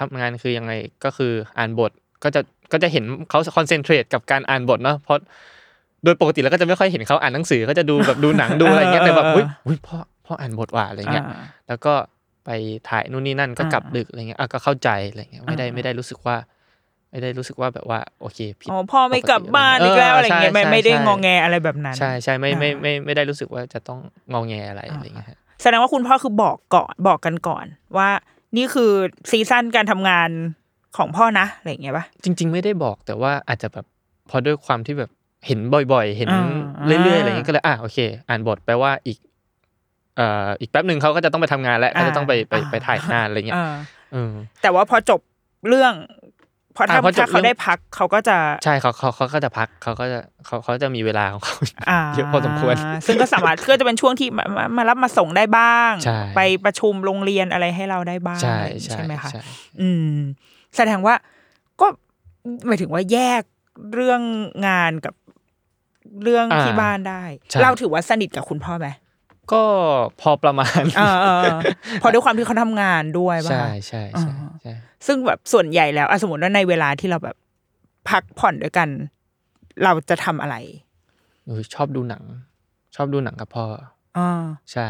[0.00, 0.72] ทำงานคือยังไง
[1.04, 1.92] ก็คืออ่านบท
[2.24, 2.40] ก็จะ
[2.72, 5.18] ก็จะเห็นเขาคอนเซนเทรตกับการอ่านบทเนาะเพราะ
[6.04, 11.94] โดยปกติแล้วก็จะไม่ค่อยเห็นเขาอ่านหนังสือเขาจะดูแบบดูหนังดูอะไรเงี้ยแต่แบบอุ้ยอุ้ยพ่อพ่ออ่านบทว่ะอะไรเงี้ยอ่าแล้วก็
[12.44, 12.50] ไป
[12.88, 16.36] ถ่ายนู่นนี่นั่นก็กลับอ่าดึกอะไรเงี้ยอะก็เข้าใจอะไรเงี้ยไม่ได้อ่าไม่ได้รู้สึกว่า
[17.16, 23.98] ไม่ได้รู้สึกว่าแบบว่าโอเคผิดอ๋อพ่อไม่กลับบ้านอีกแล้วอะไรเงี้ยไม่ใช่ไม่ได้ใช่งอแงอะไรแบบนั้น ใช่ใช่ไม่ไม่อ่าไม่ไม่ได้รู้สึกว่าจะต้อง
[24.32, 27.64] งอแงอะไรอะไรเงี้ยฮะแสดงว่าคุณพ่อคือบอกก่อนบอกกันก่อน
[27.96, 28.08] ว่า
[28.56, 28.92] นี่คือ
[29.30, 30.28] ซีซั่นการทำงาน
[30.96, 33.86] ของพ่อนะอะไรอย่างเงี้ยปะจริง ๆ ไม่ได้บอกแต่ว่าอาจจะแบบ
[34.30, 35.10] พอด้วยความที่แบบ
[35.46, 35.60] เห็น
[35.92, 36.44] บ่อยๆ เห็นอ่า
[36.86, 37.98] เรื่อยๆอะไรเงี้ยก็เลยอะโอเค
[38.28, 39.18] อ่านบทแปลว่าอีก
[40.16, 43.74] เอ่ออีกแป๊บหนึ่งเขาก็จะต้องไปทำงานแล้วเขาจะต้องไปไปไปถ่ายงานอะไรเงี้ยอ่า
[44.12, 45.20] เออแต่ว่าพอจบ
[45.68, 45.92] เรื่อง
[46.76, 51.56] พอถ้าอ่าพอจบถ้าเขาเรื่องได้พักเขาก็จะใช่เขาเขาเขาก็จะพักเขาก็จะเขาเขาจะมีเวลาของเขา
[51.90, 52.74] อ่าเยอะพอสมควร
[53.06, 59.40] ซึ่งก็สามารถก็จะเป็นช่วงที่มามามารับมาส่งได้บ้างใช่ไปประชุมโรงเรียนอะไรให้เราได้บ้าง ใช่อะไรอย่างงี้ใช่ใช่ไหมคะใช่
[59.80, 60.14] อืม
[60.76, 61.14] แสดงว่า
[61.80, 61.86] ก็
[62.66, 63.42] หมายถึงว่าแยก
[63.94, 64.22] เรื่อง
[64.66, 65.14] งานกับ
[66.22, 68.88] เรื่องอ่าที่บ้านได้ใช่เราถือว่าสนิทกับคุณพ่อไหม
[69.52, 69.62] ก็
[70.20, 71.58] พอประมาณเออเออเออ
[72.00, 74.24] เพอด้วยความที่เขาทำงานด้วยป่ะใช่คะใช่ใช่อ่า
[74.62, 74.72] ใช่
[75.06, 77.36] ซึ่งแบบส่วนใหญ่แล้วอะสมมติว่าในเวลาที่เราแบบ
[78.08, 78.88] พักผ่อนด้วยกัน
[79.84, 80.56] เราจะทำอะไร
[81.44, 82.22] เออชอบดูหนัง
[82.96, 83.66] ชอบดูหนังกับพ่อ
[84.18, 84.88] อ่าใช่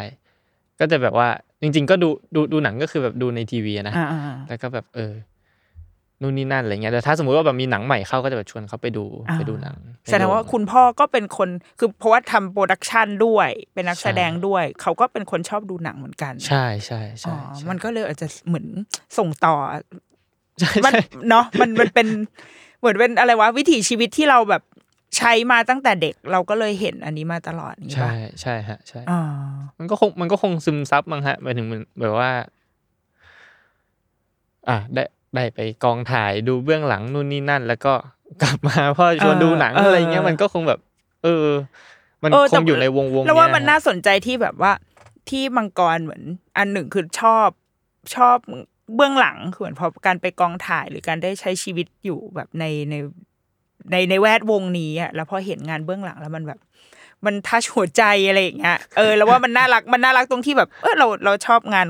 [0.78, 1.28] ก็จะแบบว่า
[1.62, 5.12] จริง ๆ ก็ดูดูดูหนังก็คือแบบดูในทีวีอะนะอ่าอ่าอ่าแล้วก็แบบเออ
[6.22, 9.76] นู่นนี่นั่นอะไรเงี้ยแต่ถ้าสมมุติว่าแบบมีหนังใหม่เข้าก็จะแบบชวนเขาไปดูอ่าไปดูหนัง
[10.06, 11.48] แสดงว่าคุณพ่อก็เป็นคน
[11.78, 18.66] คือเพราะว่าทำ production ด้วย เป็นนักแสดงด้วย เขาก็เป็นคนชอบดูหนังเหมือนกัน ใช่ใช่อ๋อใช่ใช่มันก็เลยอาจจะเหมือน
[19.18, 19.54] ส่งต่อ
[20.60, 22.06] ใช่มันใช่เนาะมันมันเป็น
[22.80, 24.62] เหมือนเป็นอะไรวะวิถีชีวิตที่เราแบบ
[25.16, 29.20] ใช้มาตั้งแต่เด็กเราก็เลยเห็นอันนี้มาตลอดอย่างนี้ใช่ป่ะใช่ฮะใช่อ่า
[29.78, 32.30] มันก็คงมันก็คงซึมซับมั้งฮะหมายถึงมันแบบว่า
[34.68, 35.02] อะได้
[35.36, 37.94] ได้ไปกองถ่ายดูเบื้องหลังนู่นนี่นั่น แล้วก็
[38.42, 40.80] กลับมาพ่อชวนดูหนังอะไรเงี้ยมันก็คงแบบ
[41.24, 41.46] เออ
[42.22, 44.72] มันเออคแต่งอยู่ในวงวงแล้วว่ามันเยน่าสนใจที่แบบว่า
[45.30, 46.22] ที่มังกรเหมือน
[46.58, 47.48] อันหนึ่งคือชอบ
[48.14, 48.36] ชอบ
[48.96, 52.94] เบื้องหลังคือเหมือนพอการไปกองถ่ายหรือการได้ใช้ชีวิตอยู่แบบในใน
[53.92, 56.58] ในในแวดวงนี้อะแล้วพอเห็นงานเบื้องหลังแล้วมันแบบ
[57.26, 61.86] มันทัชหัวใจอะไรอย่างเงี้ยเออแล้วว่ามันน่ารักมันน่ารักตรงที่แบบ เออเราเราชอบงาน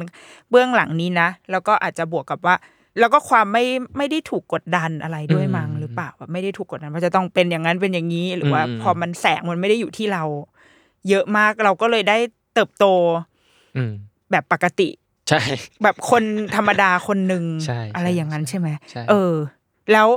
[0.50, 2.54] เบื้องหลังนี้นะแล้วก็อาจจะบวกกับว่า
[2.98, 3.64] แล้วก็ความไม่
[3.98, 10.24] ไม่ได้ถูกกดดันอะไรด้วยมั้งหรือเปล่าแบบไม่ได้ถูกกดดันว่าจะต้องเป็นอย่างนั้นเป็นอย่างนี้ หรือว่าพอมันแสงมันไม่ได้อยู่ที่เรา
[11.08, 12.18] เยอะมากเราก็เลยได้
[12.54, 12.84] เติบโต
[13.76, 13.92] อืม
[14.30, 14.88] แบบปกติ
[15.28, 15.40] ใช่
[15.82, 16.22] แบบคน
[16.56, 19.34] ธรรมดาคนหนึ่งใช่อะไรอย่างนั้นใช่ไหมใช่เออ
[19.92, 20.08] แล้ว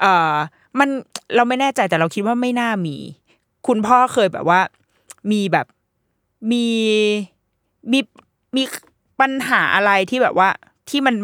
[0.00, 0.34] เออ
[0.78, 0.88] มัน
[1.34, 2.96] เราไม่แน่ใจแต่เราคิดว่าไม่น่ามี
[3.66, 4.60] คุณพ่อเคยแบบว่า
[5.32, 5.66] มีแบบ
[6.52, 6.66] มี
[7.92, 7.98] มี
[8.56, 8.62] มี
[9.20, 10.48] ปัญหาอะไรที่แบบว่า
[10.88, 11.14] ที่มัน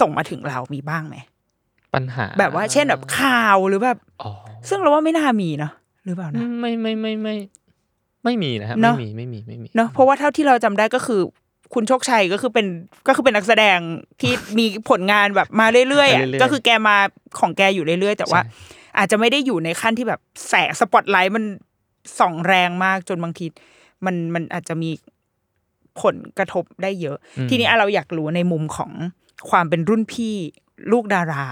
[0.00, 1.16] ส่งมาถึงเรามีบ้างไหม
[1.94, 4.32] ปัญหา แบบว่าเช่นแบบข่าวหรือแบบอ๋อ
[4.68, 5.72] ซึ่งเราว่าไม่น่ามีเนาะ
[6.04, 7.34] หรือเปล่านะไม่ไม่ไม่ไม่
[8.24, 11.20] ไม่มีนะครับเนไม่อะมีไม่มีไม่มีเนาะเพราะว่าเท่าที่เราจำได้ก็คือ
[11.74, 12.66] คุณโชคชัยก็คือเป็น
[13.06, 13.78] ก็คือเป็นนักแสดง
[14.20, 16.96] ที่มีผลงานแบบมาเรื่อยๆอะมาเรื่อยๆก็คือแกมา
[17.38, 18.50] ของแกอยู่เรื่อยๆ แต่ว่าใช่
[18.98, 21.44] อาจจะไม่ได้อยู่ในขั้นที่แบบแสงสปอตไลท์มัน
[22.18, 23.46] ส่องแรงมากจนบางที
[24.04, 24.90] มันมันอาจจะมี
[26.02, 27.16] ผลกระทบได้เยอะ
[27.50, 28.92] ทีนี้อะเราอยากรู้ในมุมของ
[29.50, 30.34] ความเป็นรุ่นพี่
[30.92, 31.46] ลูกดารา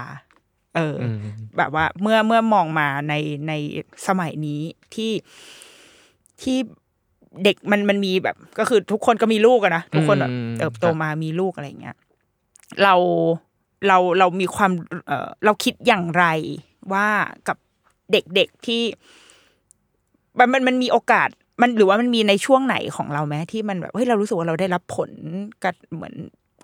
[0.75, 1.17] เออออืม
[1.57, 3.13] แบบว่าเมื่อเมื่อมองมาใน
[3.47, 3.53] ใน
[4.07, 4.61] สมัยนี้
[4.93, 5.11] ที่
[6.41, 6.57] ที่
[7.43, 11.97] เด็กมันมันมีแบบ ก็คือทุกคนก็มีลูกอะนะทุกคนแบบอืมเติบโตครับมามีลูกอะไรอย่างเงี้ย
[12.83, 12.95] เรา
[13.87, 14.71] เราเรามีความ
[15.07, 16.25] เออเราคิดอย่างไร
[16.93, 17.07] ว่า
[17.47, 17.57] กับ
[18.11, 18.83] เด็กๆที่
[20.37, 21.29] มันมันมันมีโอกาส
[21.61, 25.11] มันหรือว่ามันมีในช่วงไหนของเราไหมที่มันแบบเฮ้ยเรารู้สึกว่าเราได้รับผล
[25.63, 26.15] กับเหมือน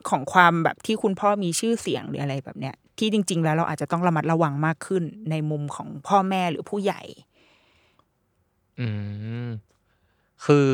[0.09, 7.01] ของความแบบที่คุณพ่อมีชื่อเสียงหรืออะไรแบบเนี้ย ที่จริง ๆ แล้วเราอาจจะต้องระมัดระวังมากขึ้นในมุมของพ่อแม่หรือผู้ใหญ่
[8.79, 8.87] อื
[9.45, 9.49] ม
[10.45, 10.71] คือ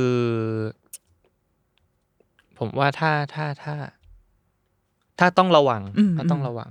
[2.58, 3.76] ผมว่าถ้าถ้าถ้า
[5.20, 6.70] ถ้าต้องระวังอืมถ้าต้องระวัง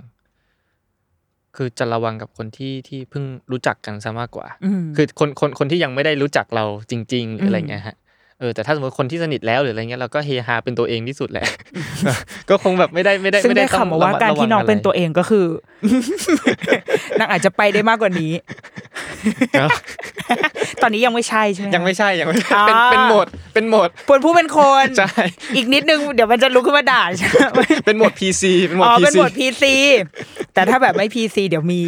[1.55, 7.95] คือจะระวังกับคนที่ที่เพิ่งรู้จักกันซะมากกว่าอืมคือคนคนคนที่ยังไม่ได้รู้จักเราจริง ๆ หรืออะไรอืมเงี้ยฮะ
[8.39, 11.45] เออแต่ถ้าสมมติคนที่สนิทแล้วหรืออะไรเงี้ยเราก็เฮฮาเป็นตัวเองที่สุดแหละ
[12.49, 15.45] ก็คงแบบไม่ได้ไม่ได้ซึ่งไม่ได้ได้ต้องข่าวมาว่าะมัดการที่น้องะวัเป็นตัวะไเองก็คือ
[17.19, 18.31] นางอาจจะไปได้มากกว่านี้
[19.59, 19.69] ครับ
[20.81, 25.11] ตอนนี้ยังไม่ใช่ใช่ไหมยังไม่ใช่ยังไม่ใช่เป็นอ่าเป็นโหมดเป็นโหมดปวดผู้เป็นคนใช่
[25.55, 27.37] อีกนิดนึงเดี๋ยวมันจะลุกขึ้นมาด่าใช่ไหม
[27.85, 28.95] เป็นโหมด PC เป็นโหมดอ๋อ
[30.55, 31.81] PC เป็นโหมด PC แต่ถ้าแบบไม่ PC เดี๋ยวมี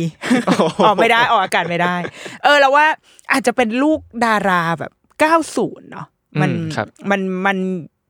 [0.45, 1.95] โอ้โหออกไม่ได้ออกอากาศไม่ได้
[2.43, 2.85] เออแล้วว่า
[3.31, 4.91] อาจจะเป็นลูกดาราแบบ
[5.45, 6.07] 90เนาะ
[6.41, 7.57] มันอืมครับมันมัน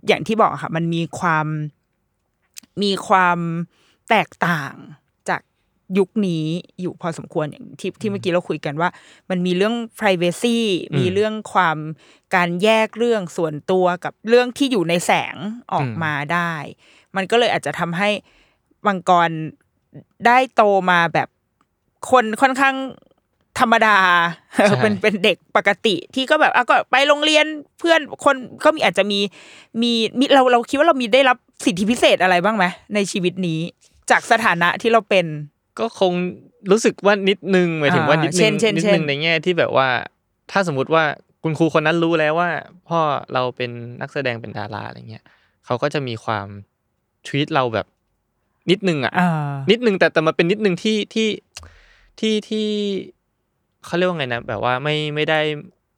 [0.07, 1.47] อย่างที่บอกอะค่ะ มันมีความ
[2.83, 3.39] มีความ
[4.09, 4.73] แตกต่าง
[5.29, 5.41] จาก
[5.97, 6.45] ยุคนี้
[6.81, 8.89] อยู่พอสมควรอย่างที่ที่เมื่อกี้เราคุยกันว่า
[9.29, 10.57] มันมีเรื่อง privacy
[10.97, 11.77] มีเรื่องความ
[12.35, 15.35] การแยกเรื่องส่วนตัวกับเรื่องที่อยู่ในแสง
[15.73, 16.53] ออกมาได้
[17.15, 18.09] มันก็เลยอาจจะทำให้
[18.87, 19.31] มังกร
[20.27, 21.27] ได้โตมาแบบ
[22.11, 22.75] คนค่อนข้าง
[23.59, 23.97] ธรรมดา
[24.53, 27.45] ใช่เป็นเป็นเด็กปกติที่ก็แบบอะก็ไปโรงเรียน
[27.79, 29.19] เพื่อนคนก็มีอาจจะมี
[29.81, 33.59] มีมีเราเราคิดว่าเรามีได้รับสิทธิพิเศษอะไรบ้างไหมในชีวิตนี้
[34.11, 35.25] จากสถานะที่เราเป็น
[35.79, 36.13] ก็คง
[36.71, 39.87] รู้สึกว่านิดนึงหมายถึงว่าอ่านิดเช่นึนงเช่นนิดเช่นนึงในแง่ที่แบบว่า
[40.51, 41.03] ถ้าสมมุติว่า
[41.43, 42.49] คุณครูคนนั้นรู้แล้วว่า
[42.89, 42.99] พ่อ
[43.33, 45.23] เราเป็นนักแสดงเป็นดาราอะไรเงี้ย
[45.65, 46.47] เขาก็จะมีความ
[47.27, 47.87] ทวีตเราแบบ
[48.69, 51.29] นิดนึงอะอ่านิดนึงแต่แต่มันเป็นนิดนึงที่ที่
[52.19, 52.67] ที่ที่
[53.85, 55.39] เขาเรียกว่าไงนะ แบบว่าไม่ไม่ได้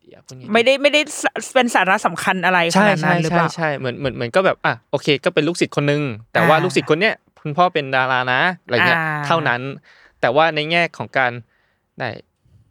[0.10, 6.02] อย่าพูดอย่างนี้ไม่ได้ไม่ได้สเป็นสาระสำคัญอะไรขใช่นาดนั้ใช่นหรือเปใช่ล่าใช่เหมือนเหมือนเหมือนก็แบบอะโอเค ก็เป็นลูกศิษย์คนนึง
[6.34, 9.62] แต่ว่าอ่าลูกศิษย์คนเนี้ยคุณพ่อเป็นดารานะอะไรเงี้ยอ่าเท่านั้น
[10.22, 11.32] แต่ว่าในแง่ของการ
[12.00, 12.10] ได้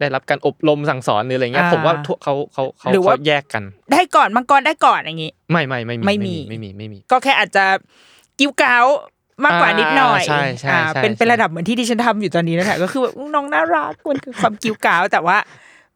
[0.01, 7.65] ได้รับการอบรมสั่งสอนหรืออะไรเงี้ยอ่าผมว่าทุกเขาเขาเขาหรือว่าเขาแยกกัน ได้ก่อนมังกรได้ก่อนอย่างงี้ ไม่ไม่ไม่มีไม่มีไม่มีไม่มี ก็แค่อาจจะ
[8.39, 8.87] กิ้วก้าว
[9.45, 15.37] มากกว่านิดหน่อยอ่าใช่ใช่อ่าใช่เป็นเป็นใช่ระดับเหมือนที่ดิฉันทำอยู่ตอนนี้นั่นแหละก็คือแบบอุ๊ยน้องน่ารักมันคือความกิ้วก้าวแต่ว่า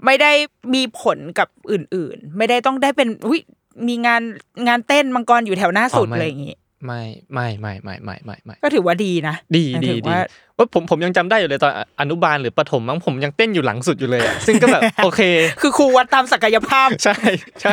[0.04, 0.32] ไม่ได้
[0.74, 3.40] มีผลกับอื่นๆ ไม่ได้ต้องได้เป็นอุ้ย
[3.88, 4.22] มีงาน
[4.68, 6.54] งานเต้นมังกรอยู่แถวหน้าสุดอะไรอย่างงี้
[6.86, 7.02] ไม่
[7.34, 10.20] ไม่ไม่ไม่ไม่ไม่ไม่ก็ถือว่าดีนะ ดีหมายดีถึงดีว่า
[10.58, 15.20] ว่าผมผมยังจำได้อยู่เลยตอนอนุบาลหรือประถมมั้งผมยังเต้นอยู่หลังสุดอยู่เลยอะซึ่งก็แบบโอเค
[15.62, 17.16] คือครูวัดตามศักยภาพใช่
[17.60, 17.72] ใช่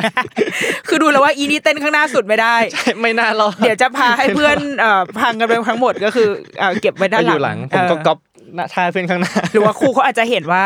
[0.87, 6.27] คือดูแล้วว่าอีนี่เต้นข้างหน้าสุดไม่ได้ใช่ไม่น่ารอดเดี๋ยวจะพาให้เพื่อนเอ่อพังกันไปทั้งหมดก็คือ
[6.59, 8.17] เอ่อเก็บไว้ด้านก็หอลังยู่หลังผมก็เออก๊อป
[8.55, 10.63] หน้าท่าเพื่อนข้างหน้าหรือว่าครูเขาอาจจะเห็นว่า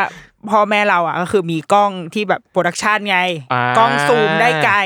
[0.50, 3.20] พ่อแม่เราอะก็คือมีกล้องที่แบบโปรดักชันไง
[3.54, 4.78] อ่ากล้องซูมได้ไกล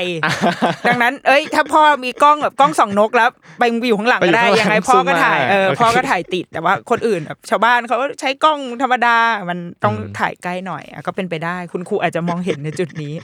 [0.88, 9.16] ดังนั้น เอ้ย ถ้าพ่อมีกล้องแบบกล้องส่องนกแล้วไปอยู่ข้างหลังก็ได้ไปอยู่ข้างหลังยังไงพ่อก็ซูมมาถ่ายเออโอเคพ่อก็ถ่ายติดแต่ว่าคนอื่นแบบชาวบ้านเขาก็ใช้กล้องธรรมดา
[9.48, 13.14] มันต้องอืมถ่ายใกล้หน่อยอะก็เป็นไปได้คุณครูอาจจะมองเห็นในจุดนี้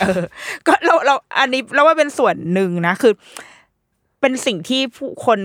[0.00, 0.20] เออ
[0.66, 3.12] ก็เราเราอันนี้เราว่าเป็นส่วนหนึ่งนะคือ
[4.20, 5.38] เป็นสิ่งที่ผู้คน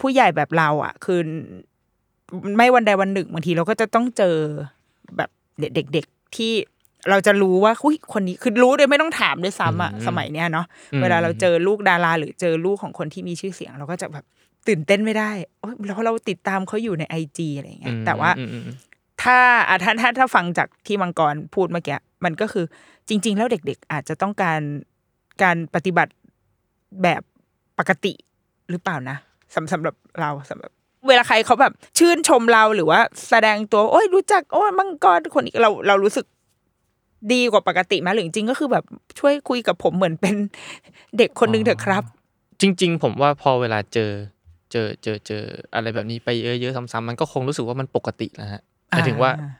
[0.00, 1.20] ผู้ใหญ่แบบเรา อะ คือ
[2.56, 4.36] ไม่วันใดวันหนึ่งบางทีเราก็จะต้องเจอ
[5.16, 5.30] แบบ
[5.60, 6.52] เด็ก ๆที่
[7.10, 14.24] เราจะรู้ว่าอุยคนนี้คือรู้โดยไม่ต้องถามด้วยซ้ำอะอืมสมัยเนี้ยเนาะอืมเวลาเราเจอลูกดารา หรือเจอลูกของคนที่มีชื่อเสียง เราก็จะแบบ
[14.68, 18.76] ตื่นเต้นไม่ได้โอ๊ยแล้วเราติดตามเขาอยู่ในไอจีอะไรอย่างเงี้ยแต่ว่าอืมอืมอืม
[19.22, 22.64] ถ้าอะถ้าถ้าถ้าฟังจากที่มังกรพูดเมื่อกี้มันก็คือ
[23.08, 24.60] จริง ๆ แล้วเด็ก ๆ อาจจะต้องการ
[25.42, 26.12] การปฏิบัติ
[27.02, 27.22] แบบ
[27.78, 28.12] ปกติ
[28.70, 29.16] หรือเปล่านะ
[29.54, 30.72] สำสำหรับเราสำหรับ
[31.06, 36.26] เวลาใครเขาแบบชื่นชมเราหรือว่าแสดงตัวโอ้ยรู้จักโอ้ยมังกรคนนี้เราเรารู้สึก
[37.32, 38.84] ดีกว่าปกติไหมหรือจริงๆก็คือแบบ
[39.18, 40.36] ช่วยคุยกับผมเหมือนเป็น
[41.18, 42.02] เด็กคนหนึงเถอะครับ
[42.60, 44.10] จริง ๆ ผมว่าพอเวลาเจอ
[44.72, 45.42] เจอเจอเจอ
[45.74, 46.28] อะไรแบบนี้ไป
[46.60, 49.50] เยอะๆซ้ำๆมันก็คงรู้สึกว่ามันปกติแล้วฮะหมายถึงว่าอ่า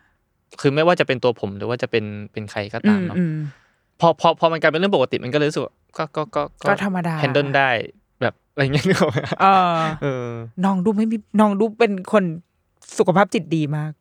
[0.61, 3.37] คือไม่ว่าจะเป็นตัวผมหรือว่าจะเป็นเป็นใครก็อืตามมเนาะอืม
[4.01, 7.98] พอพอพอมันกลายเป็นเรื่องปกติมันก็เลยรู้สึกว่าก็ก็ก็ก็ธรรมดาแฮนเดิลได้แบบ
[8.59, 10.31] อะไรเงี้ยนึกออกไหมเออเออ
[10.64, 12.25] น้องดูไม่มีน้องดูเป็นคน
[12.99, 13.92] สุขภาพจิตดีมาก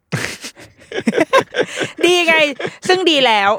[2.06, 2.36] ดีไง
[2.88, 3.52] ซึ่งดีแล้ว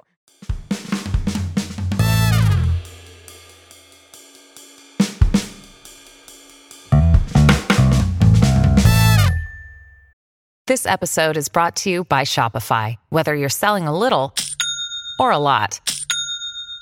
[10.70, 12.86] This episode is brought to you by Shopify.
[13.08, 14.26] Whether you're selling a little
[15.18, 15.80] or a lot,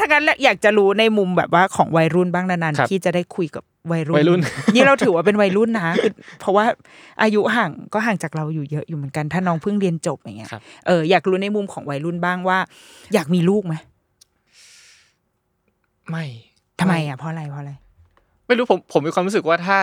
[0.00, 4.40] ถ้างั้นอยากจะรู้ในมุมแบบว่าของวัยรุ่นบ้างนานครับๆที่จะได้คุยกับวัยรุ่นวัยรุ่น
[4.74, 6.64] นี่เราถือว่าเป็นวัยรุ่นนะคือเพราะว่า
[7.22, 12.58] อายุห่างก็ห่างจากเราอยู่เยอะอยู่เหมือนกัน ถ้าน้องเพิ่งเรียนจบอย่างเงี้ยครับเอออยากรู้ในมุมของวัยรุ่นบ้างว่า
[13.14, 13.74] อยากมีลูกไหม
[16.10, 16.24] ไม่
[16.80, 17.72] ทำไมอะเพราะอะไรเพราะอะไร
[18.46, 19.78] ไม่รู้ผมผมมีความรู้สึกว่าถ้า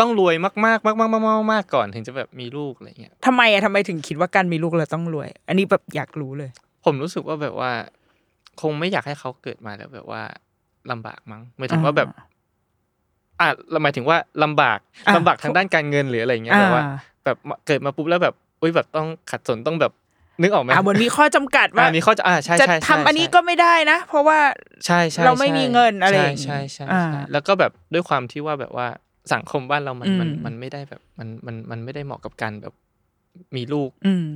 [0.00, 6.50] ต้องรวยมากๆมากๆมากๆมากๆก่อนถึงจะแบบมีลูกอะไรเงี้ยทำไมอะทำไมถึงคิดว่าการมีลูกเราต้องรวย อันนี้แบบอยากรู้เลย
[6.84, 7.72] ผมรู้สึกว่าแบบว่า
[8.60, 10.22] คงไม่อยากให้เขาเกิดมาแล้วแบบว่า
[10.90, 12.08] ลำบากมั้งหมายถึงว่าแบบ
[13.40, 13.48] อะ
[13.82, 16.84] หมายถึงว่าลำบากอ่าลำบากทางด้านการเงินหรืออะไรเงี้ยแบบว่า
[17.24, 19.92] แบบเกิดมาปุ๊บแล้วแบบอุ้ยแบบต้องขัดสนต้องแบบ
[20.42, 24.38] นึกออกไหมอ่าเหมือนมีข้อจำกัดว่าอ่ามีข้อจะอ่าใช่จะใช่ใช่ทำอันนี้ใช่ก็ไม่ได้นะ เพราะว่า
[24.86, 28.86] ใช่ใช่เราไม่ใช่มีเงินอะไรอย่างงี้ใช่ใช่ใช่อ่าใช่แล้วก็แบบด้วยความที่ว่าแบบว่า
[29.32, 32.74] สังคมบ้านเรามันมันอืมมันไม่ได้แบบมันมันมันไม่ได้เหมาะกับการแบบ
[33.56, 34.28] มีลูกอืม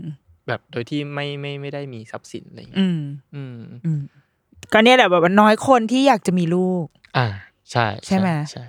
[0.48, 3.00] แบบโดยที่ไม่ไม่ไม่ได้มีทรัพย์สินอะไรอย่างเงี้อืยม
[3.35, 4.00] อืมอืม
[4.72, 7.26] ก็เนี่ยแหละแบบว่าน้อยคนที่อยากจะมีลูก อ่า
[7.72, 8.64] ใช่ใช่ไหมใช่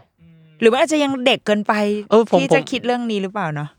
[0.62, 1.74] หรือว่าอาจจะยังเด็กเกินไป
[2.12, 3.70] เออผมที่ผมจะคิดเรื่องนี้หรือเปล่าเนาะ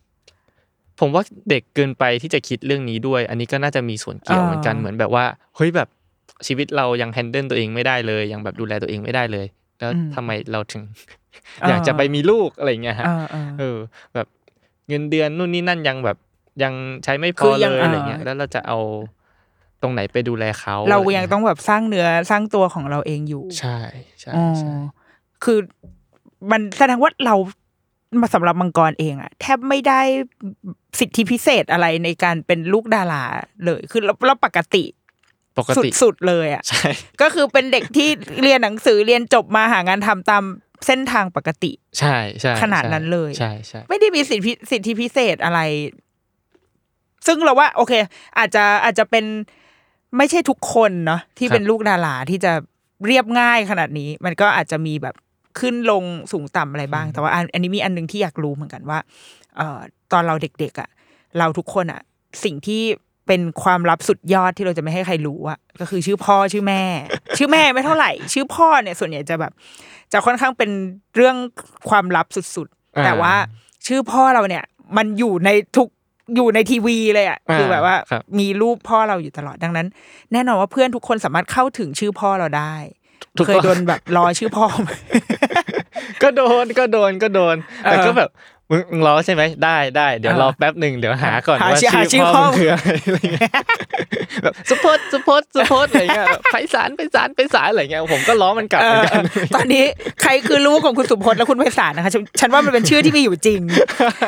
[1.01, 5.25] ผมว่าเด็กเกินไปที่จะคิดเรื่องนี้ด้วย อันนี้ก็น่าจะมีส่วนเกี่ยวอ่าเหมือนกันเหมือนแบบว่า
[5.57, 5.89] เฮ้ยแบบ
[6.47, 9.47] ชีวิตเรายังแฮนเดิลตัวเองไม่ได้เลย ยังแบบดูแลตัวเองไม่ได้เลย
[9.79, 10.83] แล้วทำไมเราถึง
[11.69, 13.77] อยากจะไปมีลูกอะไรอย่างเงี้ยฮะเออเออเออ
[14.15, 14.27] แบบ
[14.89, 16.17] เงินเดือนนู่นนี่นั่นยังแบบ
[16.63, 18.79] ยังใช้ไม่พคืออยัเลงยอะไรเงี้ยอ่าแล้วเราจะเอา
[19.83, 23.79] ตรงไหนไปดูแลเขา เราะไยังต้องแบบสร้างเนื้อสร้างตัวของเราเองอยู่ ใช่
[24.21, 24.75] ใช่อ๋อใช่
[25.45, 25.59] คือ
[26.51, 27.35] มันแสดงว่าเรา
[28.21, 30.01] มาสำหรับมังกรเองอะแทบไม่ได้
[30.99, 33.25] สิทธิพิเศษอะไรในการเป็นลูกดารา
[33.65, 34.85] เลย คือเราเราปกติ
[35.59, 36.89] ปกติสุดๆเลยอะใช่
[37.21, 38.09] ก็คือเป็นเด็กที่
[38.43, 40.45] เรียนหนังสือเรียนจบมาหางานทำตาม
[40.87, 45.61] เส้นทางปกติ ใช่ใช่ขนาดนั้นเลย ใช่ใช่ไม่ได้มีสิทธิพิสิทธิพิเศษอะไร
[47.27, 47.93] ซึ่งเราว่า โอเค
[48.39, 49.25] อาจจะอาจจะเป็น
[50.17, 52.53] ไม่ใช่ทุกคนเนาะที่เป็นลูกดาราที่จะ
[53.07, 55.15] เรียบง่ายขนาดนี้ มันก็อาจจะมีแบบ
[55.59, 58.99] ขึ้นลงสูงต่ำอะไรบ้าง แต่ว่าอันอันนี้มีอันหนึงที่อยากรู้เหมือนกันว่า
[59.57, 59.81] เอ่อ
[60.13, 60.89] ตอนเราเด็กๆอะ
[61.39, 62.01] เราทุกคนอะ
[62.45, 62.83] สิ่งที่
[63.27, 66.83] เป็นความลับสุดยอดที่เราจะไม่ให้ใครรู้อะก็คือชื่อพ่อชื่อแม่
[67.39, 69.53] ชื่อแม่ไม่เท่าไหร่ ชื่อพ่อเนี่ย ส่วนใหญ่จะแบบ
[70.13, 70.71] จะค่อนข้างเป็น
[71.17, 71.37] เรื่อง
[71.89, 73.35] ความลับสุดๆ แต่ว่า
[73.87, 74.65] ชื่อพ่อเราเนี่ย
[74.97, 75.89] มันอยู่ในทุก
[76.35, 79.87] อยู่ในทีวีเลยอะคือแบบว่าครับมีรูปพ่อเราอยู่ตลอดดังนั้น
[80.33, 82.75] แน่นอนว่าเพื่อนทุกคนสามารถเข้าถึงชื่อพ่อเราได้
[83.37, 84.91] ถูกเคยต้องโดนแบบรอชื่อพ่อไหม
[86.23, 88.31] ก็โดนก็โดนก็โดนแต่เออก็แบบ
[88.71, 93.51] มึงมึงรอใช่ไหมได้ได้เดี๋ยวเออรอแป๊บหนึ่งเดี๋ยวหาก่อนหาว่าชื่อหาชื่ชื่ออพ่พ่ออมึงคืออะไรอะไรเงี้ย
[94.43, 99.85] แบบสุพจน์สุพจน์สุพจน์อะไรเงี้ยแบบไพศาลไพศาลไพศาลอะไรเงี้ยผมก็ล้อมันกลับเหมือนกันเออตอนนี้
[100.23, 103.61] ใครคือลูกของคุณสุพจน์และคุณไพศาลนะคะฉันฉันว่ามันเป็นชื่อที่มีอยู่จริง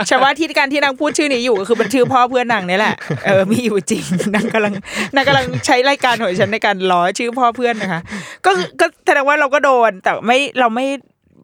[0.08, 2.94] ฉันว่าที่การที่นางพูดชื่อนี้อยู่ก็คือเป็นชื่อพ่อเพื่อนนางนี่แหละ
[3.26, 4.72] เออมีอยู่จริงนางกำลัง
[5.14, 8.00] นางกำลังใช้รายการของฉันในการล้อชื่อพ่อเพื่อนนะคะ
[8.46, 10.86] ก็คือก็แสดงว่าเราก็โดนแต่ไม่เราไม่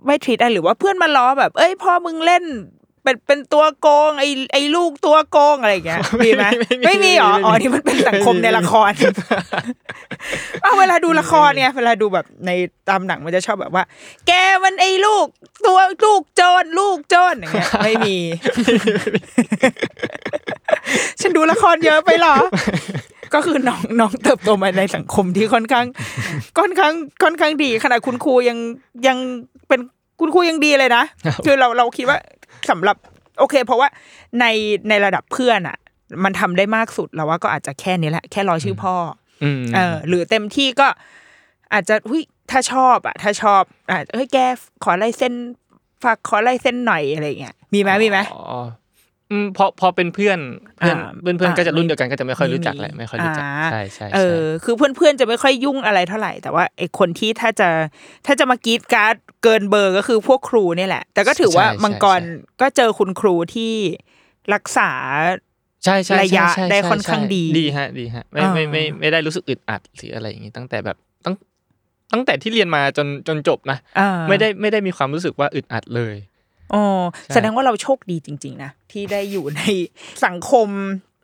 [0.07, 2.45] ไม่ทรีตอะไรหรือว่าเพื่อนมาล้อแบบ เอ้ยพ่อมึงเล่น
[3.05, 8.93] เป็นเป็นตัวโกงไอ้ไอ้ลูกตัวโกงอะไรอย่างเงี้ยมีไหมไม่มีไม่มีหรอไม่มีอ๋อนี่มันเป็นสังคมในละคร
[10.63, 12.51] เอาเวลาดูละครเนี่ยเวลาดูแบบใน
[12.89, 13.85] ตามหนังมันจะชอบแบบว่า
[14.27, 14.33] แก
[14.65, 15.27] มันไอ้ลูก
[15.67, 18.17] ตัวลูกโจรลูกโจรอย่างเงี้ยไม่มี
[21.21, 22.35] ฉันดูละครเยอะไปเหรอ
[23.35, 25.87] ก็คือน้องน้องเติบโตมาในสังคมที่ค่อนข้าง
[26.59, 28.59] ค่อนข้างค่อนข้างดีขนาดคุณครูยัง
[29.07, 29.17] ยัง
[29.69, 29.81] เป็น
[30.21, 31.05] คุณครูยังดีเลยนะ
[31.45, 32.19] คือเราเราคิดว่า
[32.71, 32.97] สำหรับ
[33.39, 33.89] โอเค เพราะว่า
[34.41, 34.45] ใน
[34.89, 35.77] ในระดับเพื่อนอะ
[36.25, 38.95] มันทำได้มากสุดเราว่าก็อาจจะแค่นี้แหละแค่รอชื่อพ่อ
[39.43, 40.89] ออืมเออ หรือเต็มที่ก็
[41.73, 44.37] อาจจะหุยถ้าชอบอะ ถ้าชอบอะเฮ้ยแก
[44.85, 45.33] ขอลายเส้น
[46.03, 48.73] ฝากขอลายเส้นหน่อยอะไรอย่างเงี้ยมีไหมมีไหมอ๋ออืม
[49.57, 50.39] พอพอเป็นเพื่อน
[50.79, 57.69] เพื่อนอ่าเพื่อนเพื่อนอ่าก็จะรุ่นเดียวกันก็จะไม่ค่อยไม่รู้จักมีแหละไม่ค่อยรู้จักอ่าใช่ใช่เอใช่อคือเพื่อนๆจะไม่ค่อยยุ่งอะไรเท่าไหร่ แต่ว่าไอ้คนที่ถ้าจะ
[58.27, 62.21] ถ้าจะมากรีดการ์ดเกินเบอร์ก็คือพวกครูเนี่ยแหละ แต่ก็ถือว่ามังกร
[62.61, 63.73] ก็เจอคุณครูที่
[64.55, 64.91] รักษา
[65.85, 71.35] ใช่ใช่ระยะใช่ใช่ได้ค่อนข้างใช่ดีดีฮะดีฮะไม่อ่าไม่ไม่ไม่ได้รู้สึกอึดอัดหรืออะไรอย่างงี้ตั้งแต่แบบตั้ง
[72.13, 76.17] ตั้งแต่ที่เรียนมาจนจนจบนะอ่าไม่ได้ไม่ได้มีความรู้สึกว่าอึดอัดเลย
[76.75, 79.63] อ๋อใช่แสดงว่าเราโชคดีจริง ๆ นะ ที่ได้อยู่ใน
[80.25, 80.69] สังคม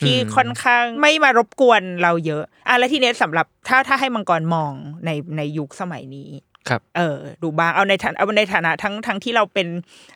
[0.02, 4.72] ที่อืมค่อนข้างไม่มารบกวนเราเยอะอะแล้วทีเนี้ยสำหรับถ้าถ้าให้มังกรมอง
[5.04, 6.28] ในในยุคสมัยนี้
[6.68, 9.66] ครับเออดูบ้างเอาในฐานะเอาในฐานะทั้งทั้งที่เราเป็น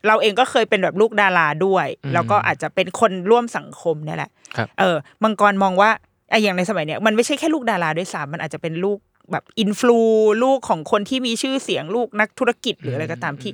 [0.07, 5.90] เราเองก็เคยเป็นแบบลูกดาราด้วยอืมแล้วก็อาจจะเป็นคนร่วมสังคมเนี่ยแหละครับเออมังกรมองว่า
[6.31, 8.99] ไอ้อย่างในสมัยเนี้ยมันไม่ใช่แค่ลูกดาราด้วยซ้ำมันอาจจะเป็นลูก
[9.33, 9.99] แบบอินฟลู
[10.45, 13.53] ลูกของคนที่มีชื่อเสียงลูกนักธุรกิจหรืออะไรก็ตามที่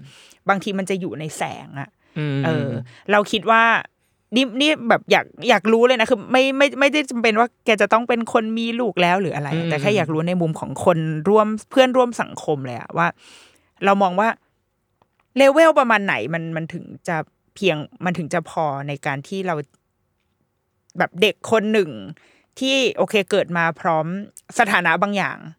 [0.49, 1.89] บางทีมันจะอยู่ในแสงอะ
[2.37, 2.69] มเออ
[3.11, 3.63] เราคิดว่า
[4.37, 13.07] นี่นี่แบบอยากอยากรู้เลยนะคือไม่ไม่ไม่ได้จำเป็นว่าแกจะต้องเป็นคนมีลูกแล้วหรืออะไรอืมแต่แค่อยากรู้ในมุมของคนร่วมเพื่อนร่วมสังคมเลยอะว่า
[13.85, 14.29] เรามองว่า
[15.37, 17.17] เลเวลประมาณไหนมันมันถึงจะ
[17.55, 19.55] เพียงมันถึงจะพอในการที่เรา
[20.99, 21.91] แบบเด็กคนหนึ่ง
[22.59, 24.07] ที่โอเคเกิดมาพร้อม
[24.59, 25.57] สถานะบางอย่างอ่า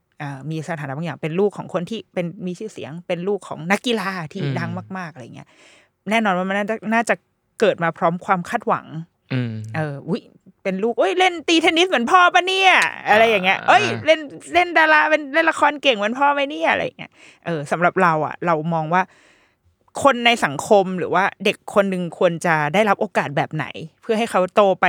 [0.51, 5.47] มีสถานะบางอย่างเป็นลูกของคนที่เป็นมีชื่อเสียง เป็นลูกของนักกีฬาที่อืมดังมากๆอะไรเงี้ย
[6.10, 7.15] แน่นอนว่ามันน่าจะน่าจะ
[7.60, 8.86] เกิดมาพร้อมความคาดหวัง
[9.34, 10.21] อืมเอออุ้ย
[10.63, 12.71] เป็นลูกเอ้ยเล่นตีเทนนิสเหมือนพ่อปะเนี่ย
[13.10, 14.19] อะไรอย่างเงี้ยอ่าเอ้ยเล่น
[14.53, 17.12] เล่นดาราเป็นเล่นละครเก่งเหมือนพ่อไหมเนี่ยอะไรอย่างเงี้ย
[17.45, 19.01] เออสำหรับเราอะ เรามองว่า
[20.03, 23.65] คนในสังคมหรือว่าเด็กคนหนึ่งควรจะได้รับโอกาสแบบไหน
[24.01, 24.86] เพื่อให้เขาโตไป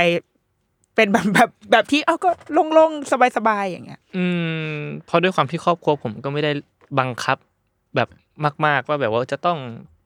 [0.95, 2.29] เป็นแบบแบบแบบที่เอ้าก็
[2.73, 4.25] โล่งๆสบายๆอย่างเงี้ย อื
[4.73, 4.75] ม
[5.05, 6.51] เพราะด้วยความที่ครอบครัวผมก็ไม่ได้
[6.99, 7.37] บังคับ
[7.95, 8.09] แบบ
[8.65, 9.59] มาก ๆ ว่าแบบว่าจะต้อง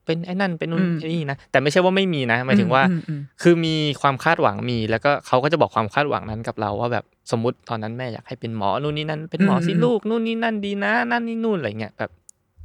[0.06, 12.12] เป็นไอ้นั่นเป็นนู่นอืมไอ้นี่นะแต่ไม่ใช่ว่าไม่มีนะหมายถึงว่าอืมอืมคือมีความคาดหวังมี แล้วก็เขาก็จะบอกความคาดหวังนั้นกับเราว่าแบบสมมติตอนนั้นแม่อยากให้เป็นหมอนู่นนี่นั่นเป็นหมอสิอืมลูกนู่นนี่นั่นดีนะ นั่นนี่นู่นอะไรเงี้ยแบบ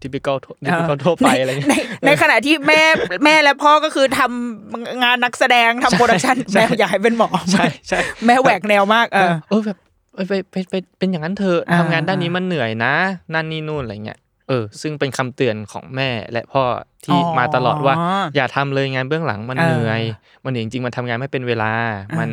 [0.02, 1.74] typical ทิปิคอทั่วไปอะไรเงี้ยใน
[2.06, 2.82] ในขณะที่แม่
[3.24, 9.78] แม่และพ่อก็คือทำงานนักแสดงทำ production แม่อยากให้เป็นหมอใช่ใช่แม่แหวกแนวมากเออเออแบบ
[10.14, 12.94] เออไปไปไปเป็นอย่างนั้นเถอะอ่าทำงานด้านนี้มันเหนื่อยนะ
[13.34, 16.62] นั่นนี่นู่นอะไรเงี้ยเออซึ่งเป็นคำเตือนของแม่และพ่อ
[17.04, 17.94] ที่มาตลอดว่า
[18.36, 20.02] อย่าทำเลยงานเบื้องหลังมันเออเหนื่อย
[20.44, 21.72] มันเหนื่อยจริงๆมันทำงานไม่เป็นเวลา
[22.18, 22.30] มัน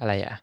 [0.00, 0.34] อะไรอะ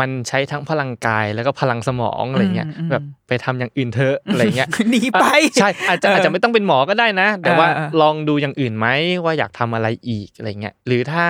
[0.00, 8.86] มันใช้ทั้งพลังกายแล้วก็พลังสมองอะไรเงี้ยอืมอืมแบบไปทำอย่างอื่นเถอะอะไรเงี้ยหนีไปอะใช่อาจจะเออออาจจะไม่ต้องเป็นหมอก็ได้นะ แต่ว่าเออเออลองดูอย่างอื่นไหม
[9.24, 11.24] ว่าอยากทำอะไรอีกอะไรเงี้ยหรือถ้า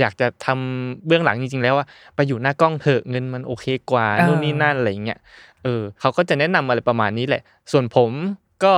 [0.00, 5.18] อยากจะทำเบื้องหลังจริงๆ แล้วว่าไปอยู่หน้ากล้องเถอะเงินมันโอเคกว่านู่นนี่นั่นอะไรเงี้ย
[5.64, 8.10] เออเขาก็จะแนะนำอะไรประมาณนี้แหละ ส่วนผม
[8.64, 8.74] ก็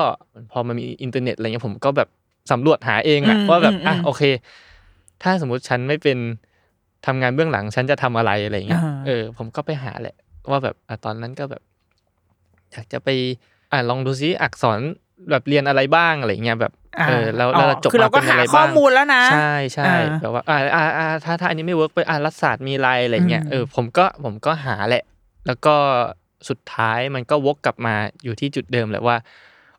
[0.52, 2.08] พอมันมีอินเทอร์เน็ตอะไรเงี้ยผมก็แบบ
[2.52, 4.22] สำรวจหาเองอะอืมว่าแบบอืมอะอืมโอเค
[5.22, 6.18] ถ้าสมมุติฉันไม่เป็น
[7.06, 10.16] ทำงานเบื้องหลังฉันจะทำอะไรอะไรเงี้ยอ่าเออผมก็ไปหาแหละ
[10.50, 11.62] ว่าแบบอะตอนนั้นก็แบบ
[12.72, 13.08] อยากจะไป
[13.72, 14.80] อะลองดูซิอักษร
[15.30, 16.72] แบบเรียนอะไรบ้างอะไรเงี้ยแบบ
[17.08, 25.04] เออแล้วแล้วเราจบคือเราก็มป็นหาอะไรข้อบ้งมูลแล้วนะ ใช่ใช่อ่าแบบว่าอ่าอ่าอ่าถ้าถ้าอันนี้ไม่เวิร์กไปอ่ารัฐศาสตร์มีอะไรอะไรเงี้ยอืมเออผมก็ผมก็หาแหละ
[25.46, 25.74] แล้วก็
[26.48, 27.94] สุดท้ายมันก็วกกลับมา
[28.24, 29.16] อยู่ที่จุดเดิมแหละว่า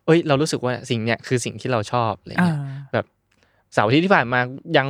[0.06, 2.58] เอ้ย เรารู้สึกว่าสิ่งเนี้ยคือสิ่งที่เราชอบอะไรอ่าเงี้ย
[2.92, 3.06] แบบ
[3.74, 4.40] เสาร์อาที่ที่ผ่านมา
[4.76, 4.88] ยัง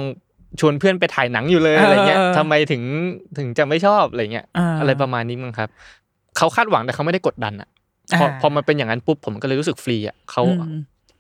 [0.60, 2.82] ชวนเพื่อนไปถ่ายหนังอยู่เลยเอออะไรเงี้ยเออทำไมถึง
[3.38, 5.68] ถึงจะไม่ชอบอะไรเงี้ยอ่าอะไรประมาณนี้มั้งครับ
[6.36, 7.68] เขาคาดหวังแต่เขาไม่ได้กดดันอะ
[8.18, 10.78] พออ่าพอมันเป็นอย่างนั้นปุ๊บผมก็เลยรู้สึกฟรีอะเขาอืม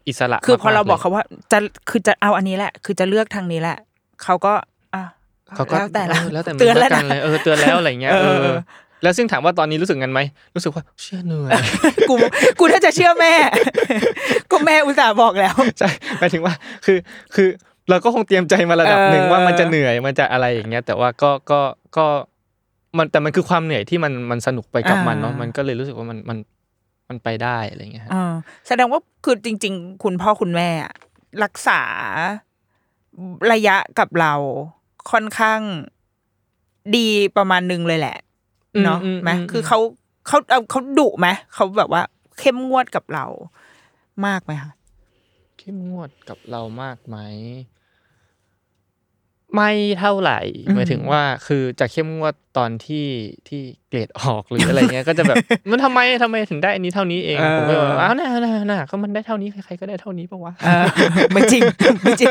[0.08, 1.22] อิสระคือพอเรามๆบอกลยเขาว่า
[1.52, 1.58] จะ
[1.90, 3.78] คือจะเอาอันนี้แหละ คือจะเลือกทางนี้แหละ
[4.22, 4.52] เขาก็
[4.94, 5.02] อะ
[5.54, 8.56] เขาก็แล้วแต่ละเออแล้วแต่มึงเตือนแล้วกันะเลยเออเตือนแล้วอะไรเงี้ยเอเอออ
[9.02, 10.20] แล้วซึ่งถามว่าตอนนี้รู้สึกงั้นไหม
[10.54, 11.50] รู้สึกว่าเชื่อเหนื่อย
[12.08, 12.14] กู
[12.58, 13.34] กูถ้าจะเชื่อแม่
[14.50, 16.54] ก็แม่อุตส่าห์บอกแล้วใช่หมายถึงว่า
[16.84, 16.98] คือ
[17.34, 17.48] คือ
[17.88, 21.60] เราก็คงเตรียมใจมาระดับหนึ่งเออว่ามันจะเหนื่อยมันจะอะไรอย่างเงี้ย แต่ว่าก็ก็
[21.96, 22.06] ก็
[22.96, 26.38] มันแต่มันคือความเหนื่อยที่มันมันสนุกไปกับมันเนาะมันก็เลยรู้สึกว่ามันมัน
[27.08, 28.34] มันไปได้อะไรเงี้ยฮะอ่า
[28.66, 30.94] แสดงว่าคือจริง ๆ คุณพ่อคุณแม่อะ
[31.44, 31.80] รักษา
[33.52, 34.34] ระยะกับเรา
[35.10, 35.60] ค่อนข้าง
[36.96, 38.16] ดีประมาณหนึงเลยแหละ
[38.84, 39.78] เนาะไหมคือเขา
[40.26, 42.02] เขาเอาเขาดุไหมเขาแบบว่า
[42.38, 43.26] เข้มงวดกับเรา
[44.26, 44.72] มากไหมคะ
[45.58, 47.16] เข้มงวดกับเรามากไหม
[49.54, 49.70] ไม่
[50.00, 50.40] เท่าไหร่
[50.74, 53.06] หมายถึงว่าคือจะเข้มงวดตอนที่
[53.48, 55.36] ที่เกรดออกหรืออะไรเงี้ยก็จะแบบ
[55.70, 60.84] มันทำไมทำไมถึงได้อันนี้เท่านี้เองผมก็แบบอ้าวน่าน่าน่าก็มันได้เท่านี้ใครๆก็ได้เท่านี้ปะวะเออ
[61.32, 61.62] ไม่จริง
[62.00, 62.26] ไม่จริ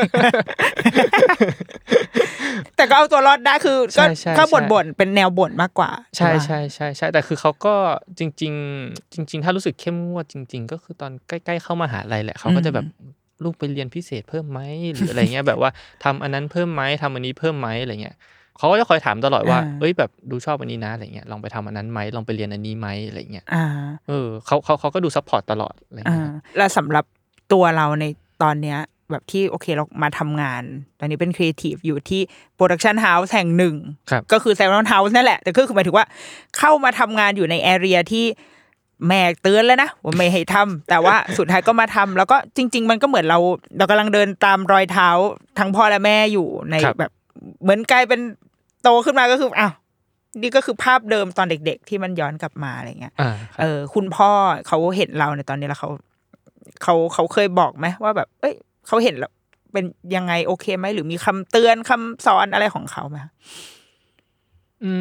[2.76, 7.74] แต่ก็เอาตัวรอดได้คือก็ใช่ใช่ก็ใช่บ่นบ่นๆเป็นแนวบ่นมากกว่า ใช่ปะใช่ใช่ใช่แต่คือเขาก็
[8.18, 8.52] จริง
[8.84, 12.86] ๆ จริง ๆ ถ้ารู้สึกเข้มงวดจริง ๆ ก็คือตอนใกล้ๆเข้ามหาลัยแหละเขาก็จะแบบ
[13.44, 14.60] ลูกไปเรียนพิเศษเพิ่มไหม
[14.94, 15.70] หรืออะไรเงี้ยแบบว่า
[16.04, 18.16] ทำอันนั้นเพิ่มไหมทำอันนี้เพิ่มไหมอะไรเงี้ย
[18.58, 23.64] เขาก็จะคอยถามตลอดว่าอ่าเอ้ยแบบดูชอบอันนี้นะอะไรเงี้ยลองไปทำอันนั้นไหมลองไปเรียนอันนี้ไหมอะไรเงี้ยอ่า
[24.08, 27.04] เออเขาเขาเขาก็ดู support ตลอดอะไรอ่าเงี้ยแล้วสำหรับ
[27.52, 28.04] ตัวเราใน
[28.42, 28.78] ตอนเนี้ย
[29.10, 30.62] แบบที่โอเคเรามาทำงาน
[30.98, 32.20] ตอนนี้เป็นครีเอทีฟอยู่ที่
[32.54, 33.74] production house แห่งหนึ่ง
[34.10, 36.06] ครับก็คือแซม o อนเฮาส์นั่นแหละ แต่ก็คือหมายถึงว่า
[36.58, 38.26] เข้ามาทำงานอยู่ใน area ที่
[39.08, 43.38] แม่เตือนแล้วนะว่าไม่ให้ทำแต่ว่าสุดท้ายก็มาทำแล้วก็จริง ๆ มันก็เหมือนเรา
[43.78, 45.08] เรากำลังเดินตามรอยเท้า
[45.58, 47.12] ทั้งพ่อและแม่อยู่ในครับแบบ
[47.62, 48.20] เหมือนกลายเป็น
[48.82, 49.72] โตขึ้นมาก็คืออ้าว
[50.42, 54.30] นี่ก็คือภาพเดิมตอนเด็ก ๆ ที่มันย้อนกลับมาอะไรเงี้ยอ่าเออ คุณพ่อ
[54.68, 55.90] เขาเห็นเราในตอนนี้แล้วเขา
[56.82, 58.54] เขาเขาเคยบอกไหมว่าแบบ เอ้ย
[58.86, 59.32] เขาเห็นแล้ว
[59.72, 59.84] เป็น
[60.16, 63.32] ยังไงโอเคไหมหรือมีคำเตือนคำสอนอะไรของเขาไหมคะ
[64.84, 64.92] อื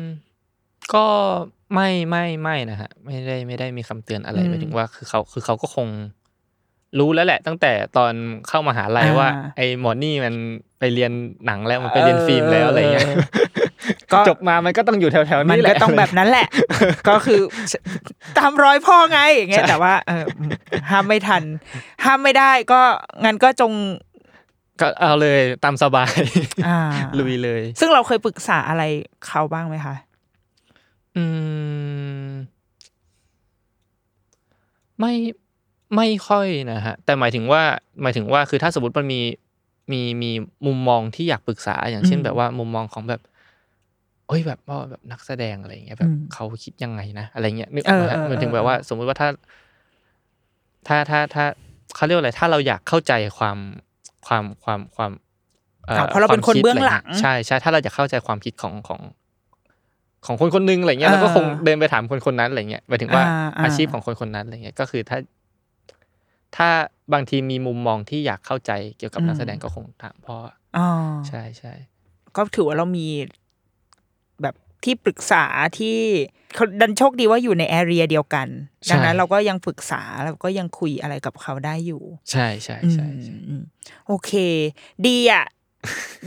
[0.00, 0.02] ม
[0.94, 1.06] ก็
[1.74, 5.88] ไม่ไม่ไม่นะฮะไม่ได้ไม่ได้มีคำเตือนอะไรหมายถึงว่าคือเขาคือเขาก็คง
[6.98, 8.12] รู้แล้วแหละ ตั้งแต่ตอน
[8.48, 10.34] เข้ามหาลัยว่า ไอ้หมอนี่มัน
[10.78, 11.12] ไปเรียน
[11.46, 13.08] หนังแล้วมันไปเรียนฟิล์มแล้วอะไรเงี้ย
[14.12, 16.46] ก็จบมามันก็ต้องอยู่แถวๆมันนี้แหก็ละต้องแบบนั้นแหละ
[17.08, 17.40] ก็คือ
[18.38, 20.24] ตามรอยพ่อไงอย่างเงี้ยแต่ว่าเออ
[20.90, 21.42] ห้ามไม่ทัน
[22.04, 22.80] ห้ามไม่ได้ก็
[23.24, 23.72] งั้นก็จง
[24.80, 26.12] ก็เอาเลยตามสบาย
[26.66, 26.78] อ่า
[27.18, 28.82] ลุยเลย ซึ่งเราเคยปรึกษาอะไร
[29.26, 29.94] เขาบ้างไหมคะ
[31.16, 31.24] อื
[32.30, 32.32] ม
[35.00, 35.14] ไม่
[35.96, 37.62] ไม่ค่อยนะฮะแต่หมายถึงว่า
[38.02, 39.20] หมายถึงว่า คือถ้าสมมติมันมี
[39.92, 40.30] มี มี
[40.66, 43.20] มุมมองที่อยากปรึกษา อย่างเช่น อืม แบบว่ามุมมองของแบบ
[44.28, 49.28] เอ้ย แบบว่าแบบนักแสดง อะไรเงี้ย แบบอืมเขาคิดยังไงนะ อะไรเงี้ย นึกออกไหมเออฮะเออหมายถึงเออแบบว่าสมมุติว่าถ้า
[50.88, 51.44] ถ้า ถ้า ถ้า
[51.94, 53.58] เขาเรียกว่าอะไร ถ้าเราอยากเข้าใจความ
[54.26, 55.12] ความ ความ ความ
[55.88, 59.00] อ่อ่าเพราะเราเป็นคนวมดเบื้องหลังะไรเยใช่ใช่ถ้าเราอยากเข้าใจความคิดของ ของ
[60.26, 65.18] ของคนคนหนึงอะไรเงี้ยเออเราก็คงเดินไปถามคนคนนั้นอะไรเงี้ยหมายถึงว่าอ่าอ่าอาชีพของคนคนนั้นอะไรเงี้ยก็คือถ้า
[66.56, 66.68] ถ้า
[67.12, 70.36] บางทีมีมุมมองที่อยากเข้าใจเกี่ยวกับนักแสดงก็คงถามพ่อ
[70.76, 70.88] อ๋อ
[71.28, 71.72] ใช่ใช่
[72.36, 73.08] ก็ถือว่าเรามี
[74.42, 74.54] แบบ
[74.84, 75.44] ที่ปรึกษา
[75.78, 75.98] ที่
[76.54, 78.48] เขาดันโชคดีว่าอยู่ในแอเรียเดียวกัน
[78.90, 83.62] ดังนั้นเราก็ยังปรึกษาแล้วก็ยังคุยอะไรกับเขาได้อยู่ ใช่ใช่ใช่ใช่อืมอืม
[84.06, 84.32] โอเค
[85.06, 85.44] ดีอะ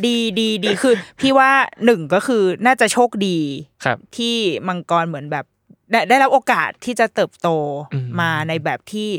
[0.06, 1.52] ดีดีดีคือพี่ว่า
[1.86, 3.38] หนึ่งก็คือน่าจะโชคดี
[3.86, 4.36] ครับ ที่
[4.68, 5.46] มังกรเหมือนแบบ
[5.92, 7.50] ได้ได้รับโอกาสที่จะเติบโต
[7.94, 9.10] อืมมาในแบบที่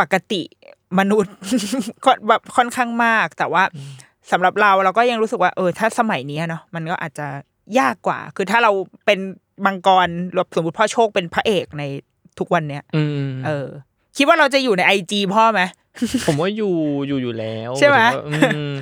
[0.00, 0.42] ปกติ
[0.98, 1.34] มนุษย์
[2.04, 3.62] ก็แบบค่อนข้างมาก แต่ว่า
[4.30, 7.26] สำหรับเราเราก็ยังรู้สึกว่าเออ ถ้าสมัยนี้เนาะมันก็อาจจะ
[7.78, 8.72] ยากกว่า คือถ้าเรา
[9.06, 9.18] เป็น
[9.66, 11.84] มังกรหรือสมมติพ่อโชคเป็นพระเอกใน
[12.38, 13.68] ทุกวันเนี้ยอืมเออ
[14.16, 15.62] คิดว่าเราจะอยู่ในไอจีพ่อไหม
[16.26, 16.74] ผมว่าอยู่
[17.08, 18.72] อยู่อยู่แล้วใช่ไหมายถึงว่าอืม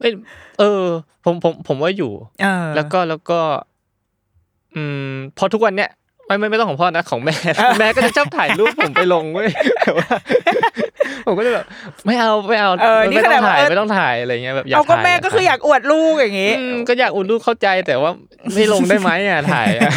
[0.00, 0.12] เอ้ย
[0.58, 0.84] เออ
[1.24, 3.40] ผมผมผมว่าอยู่เออแล้วก็แล้วก็
[4.74, 5.90] อืม พอทุกวันเนี้ย
[6.26, 7.36] ไม่ไม่ไม่ต้องของพ่อนะของแม่
[7.78, 9.48] แม่ก็จะชอบถ่ายรูปผมไปลงเว้ย
[9.80, 10.08] แต่ว่า
[11.26, 11.64] ผมก็จะแบบ
[12.06, 18.10] ไม่เอาไม่เอาเออนี่ไม่ขต้นาอดงถ่ายว่าเออไม่ต้องถ่ายอะไรเงี้ยแบบอยากเอาก็ถ่ายแม่ก็คืออยากอวดลูกอย่างงี้อืมก็อยากอุ่นรูปเข้าใจแต่ว่า
[18.54, 19.90] ไม่ลงได้ไหมอะถ่ายอะ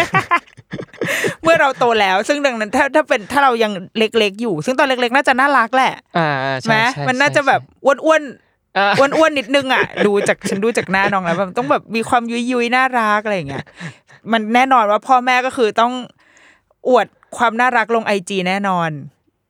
[1.43, 6.29] เมื่อเราโตแล้ว ซึ่งดังนั้นถ้าถ้าเป็นถ้าเรายังเล็กๆอยู่ ซึ่งตอนเล็กๆ น่าจะน่ารักแหละ อ่า
[6.67, 13.65] ไหมใช่ใช่มันน่าจะแบบอ้วนๆ อ่าอ้วนๆนิดนึงอะ ดูจากฉันดูจากหน้าน้องแล้วแบบต้องแบบมีความยุยยุยๆน่ารักอะไรอย่างเงี้ย
[14.31, 15.93] มันแน่นอนว่าพ่อแม่ก็คือต้อง
[16.87, 17.07] อวด
[17.37, 18.89] ความน่ารักลงไอจีแน่นอน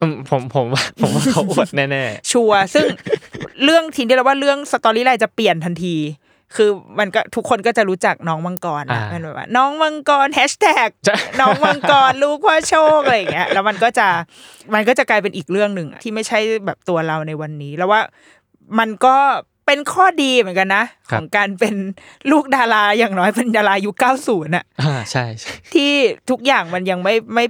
[0.01, 2.85] อืมผมผมว่าผมว่าเขาอวดแน่ชัวร์ซึ่ง
[3.63, 5.95] เรื่องทีนี้เราว่าเรื่องสตอรี่ไลน์จะเปลี่ยนทันที
[6.55, 6.69] คือ
[6.99, 10.89] มันก็ทุกคนก็จะรู้จักน้องมังกรนะมันแบบว่าน้องมังกรแฮชแท็ก
[11.39, 14.07] น้องมังกรลูกพ่อโชคอะไรอย่างเงี้ยแล้วมันก็จะ
[14.73, 18.01] มันก็จะกลายเป็นอีกเรื่องหนึ่งอะที่ไม่ใช่แบบตัวเราในวันนี้ แล้วว่า
[18.79, 19.17] มันก็
[19.65, 21.75] เป็นเป็นข้อดีเหมือนกันนะคขรับองการเป็น
[22.31, 25.91] ลูกดาราอย่างน้อยเป็นดารายุคเก้าศูนย์อะอ่าใช่ใช่ที่
[26.29, 27.45] ทุกอย่างมันยังไม่ไม่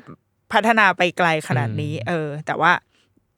[0.54, 2.72] พัฒนาไปไกลขนาดนี้อืมเออ แต่ว่า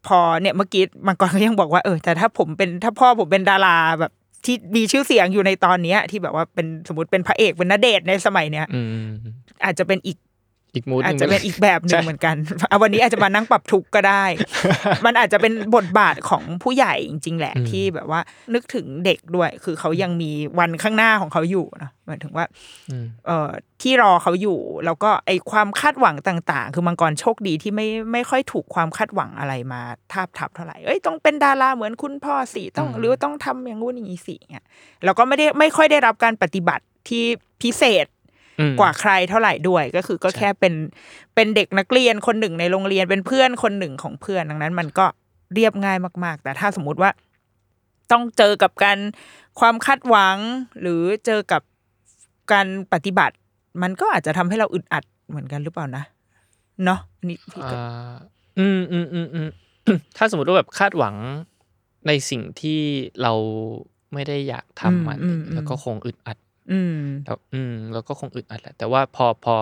[0.07, 4.11] พอเนี่ยเมื่อกี้มังกรก็ยังบอกว่าเออแต่ถ้าผมเป็นถ้าพ่อผมเป็นดาราแบบ
[4.45, 9.07] ที่มีชื่อเสียงอยู่ในตอนเนี้ย ที่แบบว่าเป็นสมมติเป็นพระเอกเป็นนเดชน์ในสมัยเนี้ยอืม
[9.65, 10.17] อาจจะเป็นอีก
[10.75, 12.35] อีกมูดหอาจนึ่งจะเป็นอีกแบบหนึ่งใช่เหมือนกัน
[12.69, 14.23] เอาวันนี้อาจจะมานั่งปรับทุกข์ก็ได้
[15.05, 18.21] มันอาจจะเป็นบทบาทของผู้ใหญ่จริง ๆ แหละอืมที่แบบว่า
[18.53, 22.45] นึกถึงเด็กด้วย คือเขายังมีวันข้างหน้าของเขาอยู่นะหมายถึงว่า
[22.89, 23.49] อืมเอ่อ
[23.81, 29.81] ที่รอเขาอยู่ แล้วก็ไอความคาดหวังต่าง ๆ คือมังกรโชคดีที่ไม่ไม่ค่อยถูกความคาดหวังอะไรมา
[30.13, 34.65] ทาบทับเท่าไหร่เอ้ยต้องเป็นดาราเหมือนคุณพ่อสิต้องอืมหรือว่าต้องทำอย่างงู้นอย่างนี้สิเงี้ย
[35.05, 37.23] แล้วก็ไม่ได้ไม่ค่อยได้รับการปฏิบัติที่
[37.61, 38.12] พิเศษอืม
[38.79, 40.73] กว่าใครเท่าไหร่ด้วยก็คือก็ใช่แค่เป็น
[41.35, 45.05] เป็นเด็กนักเรียนคนหนึ่งในโรงเรียนเป็นเพื่อนคนหนึ่งของเพื่อนดังนั้น มันก็
[45.53, 47.11] เรียบง่ายมาก ๆ แต่ถ้าสมมุติว่า
[48.11, 48.97] ต้องเจอกับการ
[49.59, 50.37] ความคาดหวัง
[50.81, 51.61] หรือเจอกับ
[52.51, 53.35] การปฏิบัติ
[53.81, 56.03] มันก็อาจจะทำให้เราอึดอัดเหมือนกันหรือเปล่านะ
[56.85, 58.13] เนาะอันนี่พี่ก็อ่า
[58.59, 59.49] อืมอืมอืมอืม
[60.17, 61.15] ถ้าสมมติว่าแบบคาดหวัง
[62.07, 62.79] ในสิ่งที่
[63.21, 63.33] เรา
[64.13, 66.37] ไม่ได้อยากทำมันอืมอืมแล้วก็คงอึดอัด
[66.71, 69.55] อืมแล้วอืมแล้วก็คงอึดอัดแหละแต่ว่าพอพอ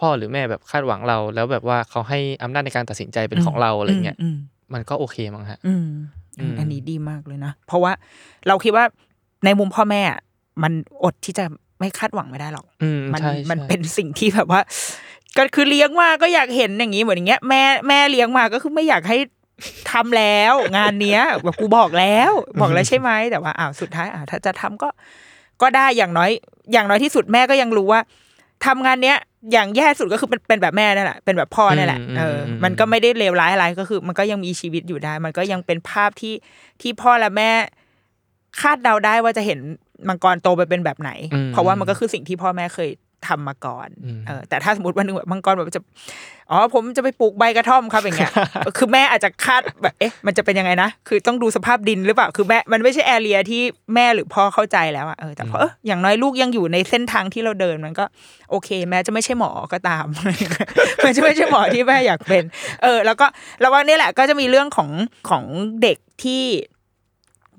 [0.00, 4.36] พ่อหรือแม่แบบคาดหวังเรา แล้วแบบว่าเขาให้อำนาจในการตัดสินใจเป็นของเราอะไรเงี้ยอืม
[4.74, 5.86] มันก็โอเคมั้งฮะอืม
[6.40, 7.92] อืมอันนี้ดีมากเลยนะเพราะว่า
[8.48, 8.84] เราคิดว่า
[9.44, 10.20] ในมุมพ่อแม่อะ
[10.62, 10.72] มัน
[11.04, 11.44] อดที่จะ
[11.80, 14.60] ไม่คาดหวังไม่ได้หรอกอืมมันใช่มันใช่เป็นสิ่งที่แบบว่า
[15.36, 19.18] ก็คือเลี้ยงมาก็อยากเห็นอย่างนี้เหมือนอย่างเงี้ยแม่แม่เลี้ยงมาก็คือไม่อยากให้
[19.92, 24.88] ทำแล้ว งานเนี้ยแบบกูบอกแล้ว บอกแล้วใช่ไหมแต่ว่าอ้าวสุดท้ายอ่าถ้าจะทำก็
[25.62, 26.30] ก็ได้อย่างน้อย
[26.72, 28.00] อย่างน้อยที่สุดแม่ก็ยังรู้ว่า
[28.66, 29.18] ทำงานเนี้ย
[29.52, 36.34] อย่างแย่สุดก็คือเป็นเป็นแบบแม่นั่นแหละเป็นแบบพ่อนั่นแหละอืมเอออมมันก็ไม่ได้เลวร้ายอะไรก็คือ มันก็ยังมีชีวิตอยู่ได้ มันก็ยังเป็นภาพที่
[36.80, 37.50] ที่พ่อและแม่
[38.60, 39.58] คาดเดาได้ว่าจะเห็น
[40.08, 42.90] มังกรโตไปเป็นแบบไหนอืมเพราะว่ามันก็คือสิ่งที่พ่อแม่เคย
[43.26, 45.82] ทำมาก่อนอืมเออแต่ถ้าสมมติวันหนึ่งแบบมังกรแบบจะ
[46.50, 48.32] อ๋อผมจะไปปลูกใบกระท่อมครับอย่างเงี้ย
[48.78, 53.62] คือแม่อาจจะคาดแบบเอ๊ะมันจะเป็นยังไงนะคือต้องดูสภาพดินหรือเปล่าคือแม่มันไม่ใช่แอเรียที่
[53.94, 58.04] แม่หรือพ่อเข้าใจแล้วอะเออแต่พอเอออย่างน้อยลูกยังอยู่ในเส้นทางที่เราเดินมันก็
[58.50, 60.04] โอเค แม้จะไม่ใช่หมอก็ตาม
[61.04, 62.44] มันจะไม่ใช่หมอที่แม่อยากเป็น
[62.82, 63.26] เออ แล้วก็
[63.60, 64.90] แล้วว่านี่แหละก็จะมีเรื่องของ
[65.30, 65.44] ของ
[65.82, 66.42] เด็กที่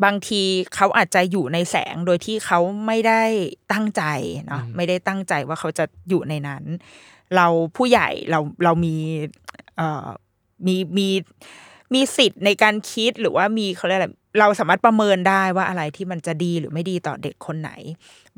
[0.03, 0.41] บางที
[0.75, 3.23] เขาอาจจะอยู่ในแสงโดยที่เขาไม่ได้
[3.71, 4.03] ตั้งใจ
[4.47, 6.63] เนาะไม่ได้ตั้งใจว่าเขาจะอยู่ในนั้น
[7.35, 8.95] เราผู้ใหญ่เราเรามี
[9.77, 10.07] เอ่อ
[10.67, 11.07] มีมี
[11.93, 17.71] มีสิทธิ์ในการคิดหรือว่ามีเขาเรียกอะไรเราสามารถประเมินได้ว่าอะไรที่มันจะดีหรือไม่ดีต่อเด็กคนไหน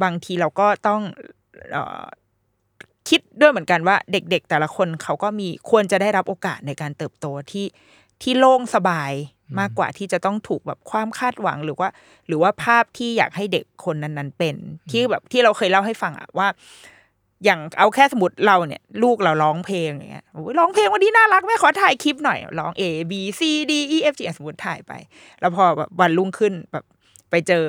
[0.03, 1.01] บางทีเราก็ต้อง
[1.71, 2.03] เอ่อ
[3.09, 7.65] คิดด้วยเหมือนกันว่า เด็ก ๆ แต่ละคนเขาก็มีควรจะได้รับโอกาสในการเติบโตที่
[8.21, 9.11] ที่โล่งสบาย
[9.59, 11.89] มากกว่าที่จะต้องถูกแบบความคาดหวังหรือว่า
[12.27, 14.55] หรือว่าภาพที่อยากให้เด็กคนนั้นๆเป็น
[14.91, 16.47] ที่แบบที่เราเคยเล่าให้ฟังอะว่า
[17.45, 23.41] อย่างเอาแค่สมมติเราเนี่ย ลูกเราร้องเพลงอย่างเงี้ยโอ้ยร้องเพลงวันนี้น่ารักแม่ขอถ่ายคลิปหน่อยร้อง A B C
[23.71, 24.93] D E F G อะสมมติถ่ายไป
[25.39, 26.85] แล้วพอแบบวันรุ่งขึ้นแบบ
[27.29, 27.65] ไปเจอ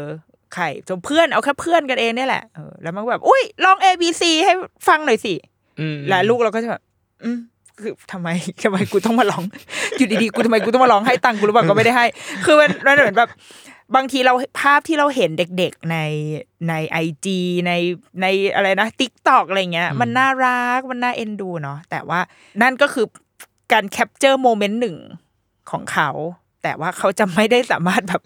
[0.54, 4.52] ใครจนเพื่อนเอาแค่เพื่อนกันเองเนี่ยแหละเออแล้วมันก็แบบ อุ้ยร้อง A B C ให้
[4.88, 5.34] ฟังหน่อยสิ
[5.80, 6.82] อืมแล้วลูกเราก็จะแบบ
[7.24, 7.38] อืม
[7.80, 8.28] คือทำไม
[8.64, 9.44] ทำไมกูต้องมาร้อง
[9.96, 12.06] อยู่ดีๆกูทำไมกูต้องมาร้องให้ตังค์กูหรือเปล่าก็ไม่ได้ให้
[12.44, 13.30] คือมันมันเหมือนแบบ
[13.96, 15.96] บางทีเราภาพที่เราเห็นเด็ก ๆใน
[16.68, 17.72] ใน IG ใน
[18.20, 22.20] ในอะไรนะ TikTok อะไรเงี้ย มันน่ารักมันน่าเอ็นดูเนาะแต่ว่า
[22.62, 23.06] นั่นก็คือ
[23.72, 24.96] การ capture moment หนึ่ง
[25.70, 26.10] ของเขา
[26.62, 28.20] แต่ว่าเขาจะไม่ได้สามารถแบบ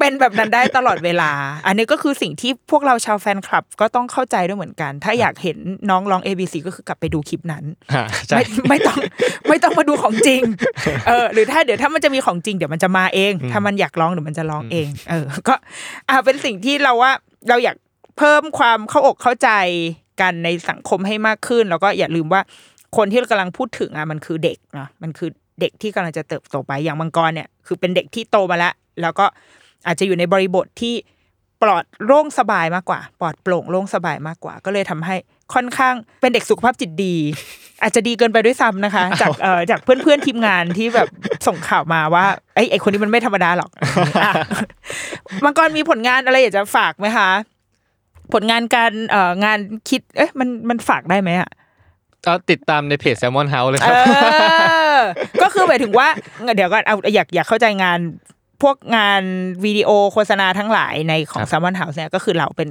[0.00, 1.30] เป็นแบบนั้นได้ตลอดเวลา
[1.66, 5.58] อันนี้ก็คือสิ่งที่พวกเราชาวแฟนคลับก็ต้องเข้าใจด้วยเหมือนกัน ถ้าอยากเห็น
[5.90, 8.98] น้องร้อง A B C ก็คือกลับไปดูคลิปนั้นอ่าใช่ไม่ไม่ต้อง
[9.48, 10.42] ไม่ต้องมาดูของจริง
[11.08, 15.54] เออ หรือถ้าเดี๋ยวถ้ามันจะมีของจริงเดี๋ยวมันจะมาเอง ถ้ามันอยากร้องเดี๋ยวมันจะร้องเอง เออ ก็
[16.08, 17.12] อ่าเป็นสิ่งที่เราว่า
[17.48, 17.76] เราอยาก
[18.18, 19.50] เพิ่มความเข้าอกเข้าใจ
[20.20, 22.40] กันในสังคมให้มากขึ้น แล้วก็อย่าลืมว่า
[22.96, 25.30] คนที่เรากำลังพูดถึงอะมันคือเด็กนะมันคือ
[25.60, 29.26] เด็กที่กำลังจะเติบโตไปอย่างมังกรเนี่ยคือเป็นเด็กที่โตมาแล้ว แล้วก็
[29.86, 30.94] อาจจะอยู่ในบริบทที่
[31.62, 35.16] ปลอดโล่งสบายมากกว่า ปลอดโปร่งโล่งสบายมากกว่า ก็เลยทำให้
[35.54, 37.16] ค่อนข้างเป็นเด็กสุขภาพจิตดี
[37.82, 41.08] อาจจะดีเกินไปด้วยซ้ำนะคะ จากเอ่อจากเพื่อนๆทีมงานที่แบบ
[41.46, 42.24] ส่งข่าวมาว่า
[42.54, 43.70] ไอ้ไอ้คนนี้มันไม่ธรรมดาหรอก
[44.24, 44.32] อะ
[45.44, 47.28] มังกรมีผลงานอะไรอยากจะฝากไหมคะ
[48.32, 49.58] ผลงานการเอ่องาน
[49.90, 51.50] คิด เอ๊ะมันมันฝากได้ไหมอะ
[52.26, 54.83] ก็ติดตามในเพจ Salmon House เลยครับเออ
[55.42, 56.08] ก็คือหมายถึงว่า
[56.56, 57.98] เดี๋ยวก่อนเอาอยากอยากเข้าใจงาน
[58.62, 59.22] พวกงาน
[59.64, 62.68] วิดีโอโฆษณาทั้งหลายในของครับ Salmon House เนี่ยก็คือเราเป็น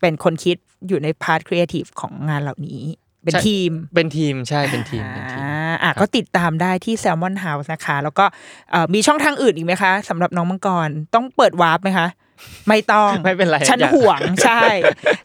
[0.00, 0.56] เป็นคนคิด
[0.88, 2.82] อยู่ใน part creative ของงานเหล่านี้
[3.24, 8.24] เป็นทีมเป็นทีมใช่เป็นทีมเป็นทีมอ่าอะก็ติดตามได้ที่ Salmon House นะคะ แล้วก็
[8.70, 12.08] เอ่อมีช่องทางอื่นอีกไหมคะสำหรับน้องมังกรต้องเปิดวาร์ปไหมคะ
[12.68, 14.64] ไม่ต้องไม่เป็นไรฉันอย่าห่วงใช่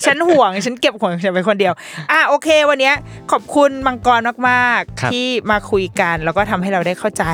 [0.05, 1.73] ฉันห่วงฉันเก็บของฉันไปคนเดียว
[2.11, 2.95] อะโอเค วันเนี้ย
[3.31, 7.25] ขอบคุณมังกรมากครับๆที่มาคุยกันแล้วก็ทำให้เราได้เข้าใจ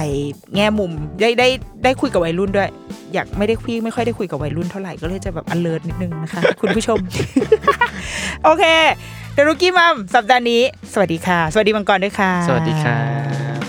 [0.55, 1.47] แง่มุมได้ได้
[1.83, 2.69] ได้คุยกับวัยรุ่นด้วย
[3.13, 6.99] อยากไม่ได้คุยไม่ค่อยได้คุยกับวัยรุ่นเท่าไหร่ก็เลยจะแบบ alert นิดนึงนะคะ คุณผู้ชม
[8.43, 8.63] โอเค
[9.33, 10.61] เดรุกี้มัมสัปดาห์นี้
[10.93, 12.99] สวัสดีค่ะ สวัสดีมังกรด้วยค่ะ สวัสดีครั
[13.59, 13.62] บ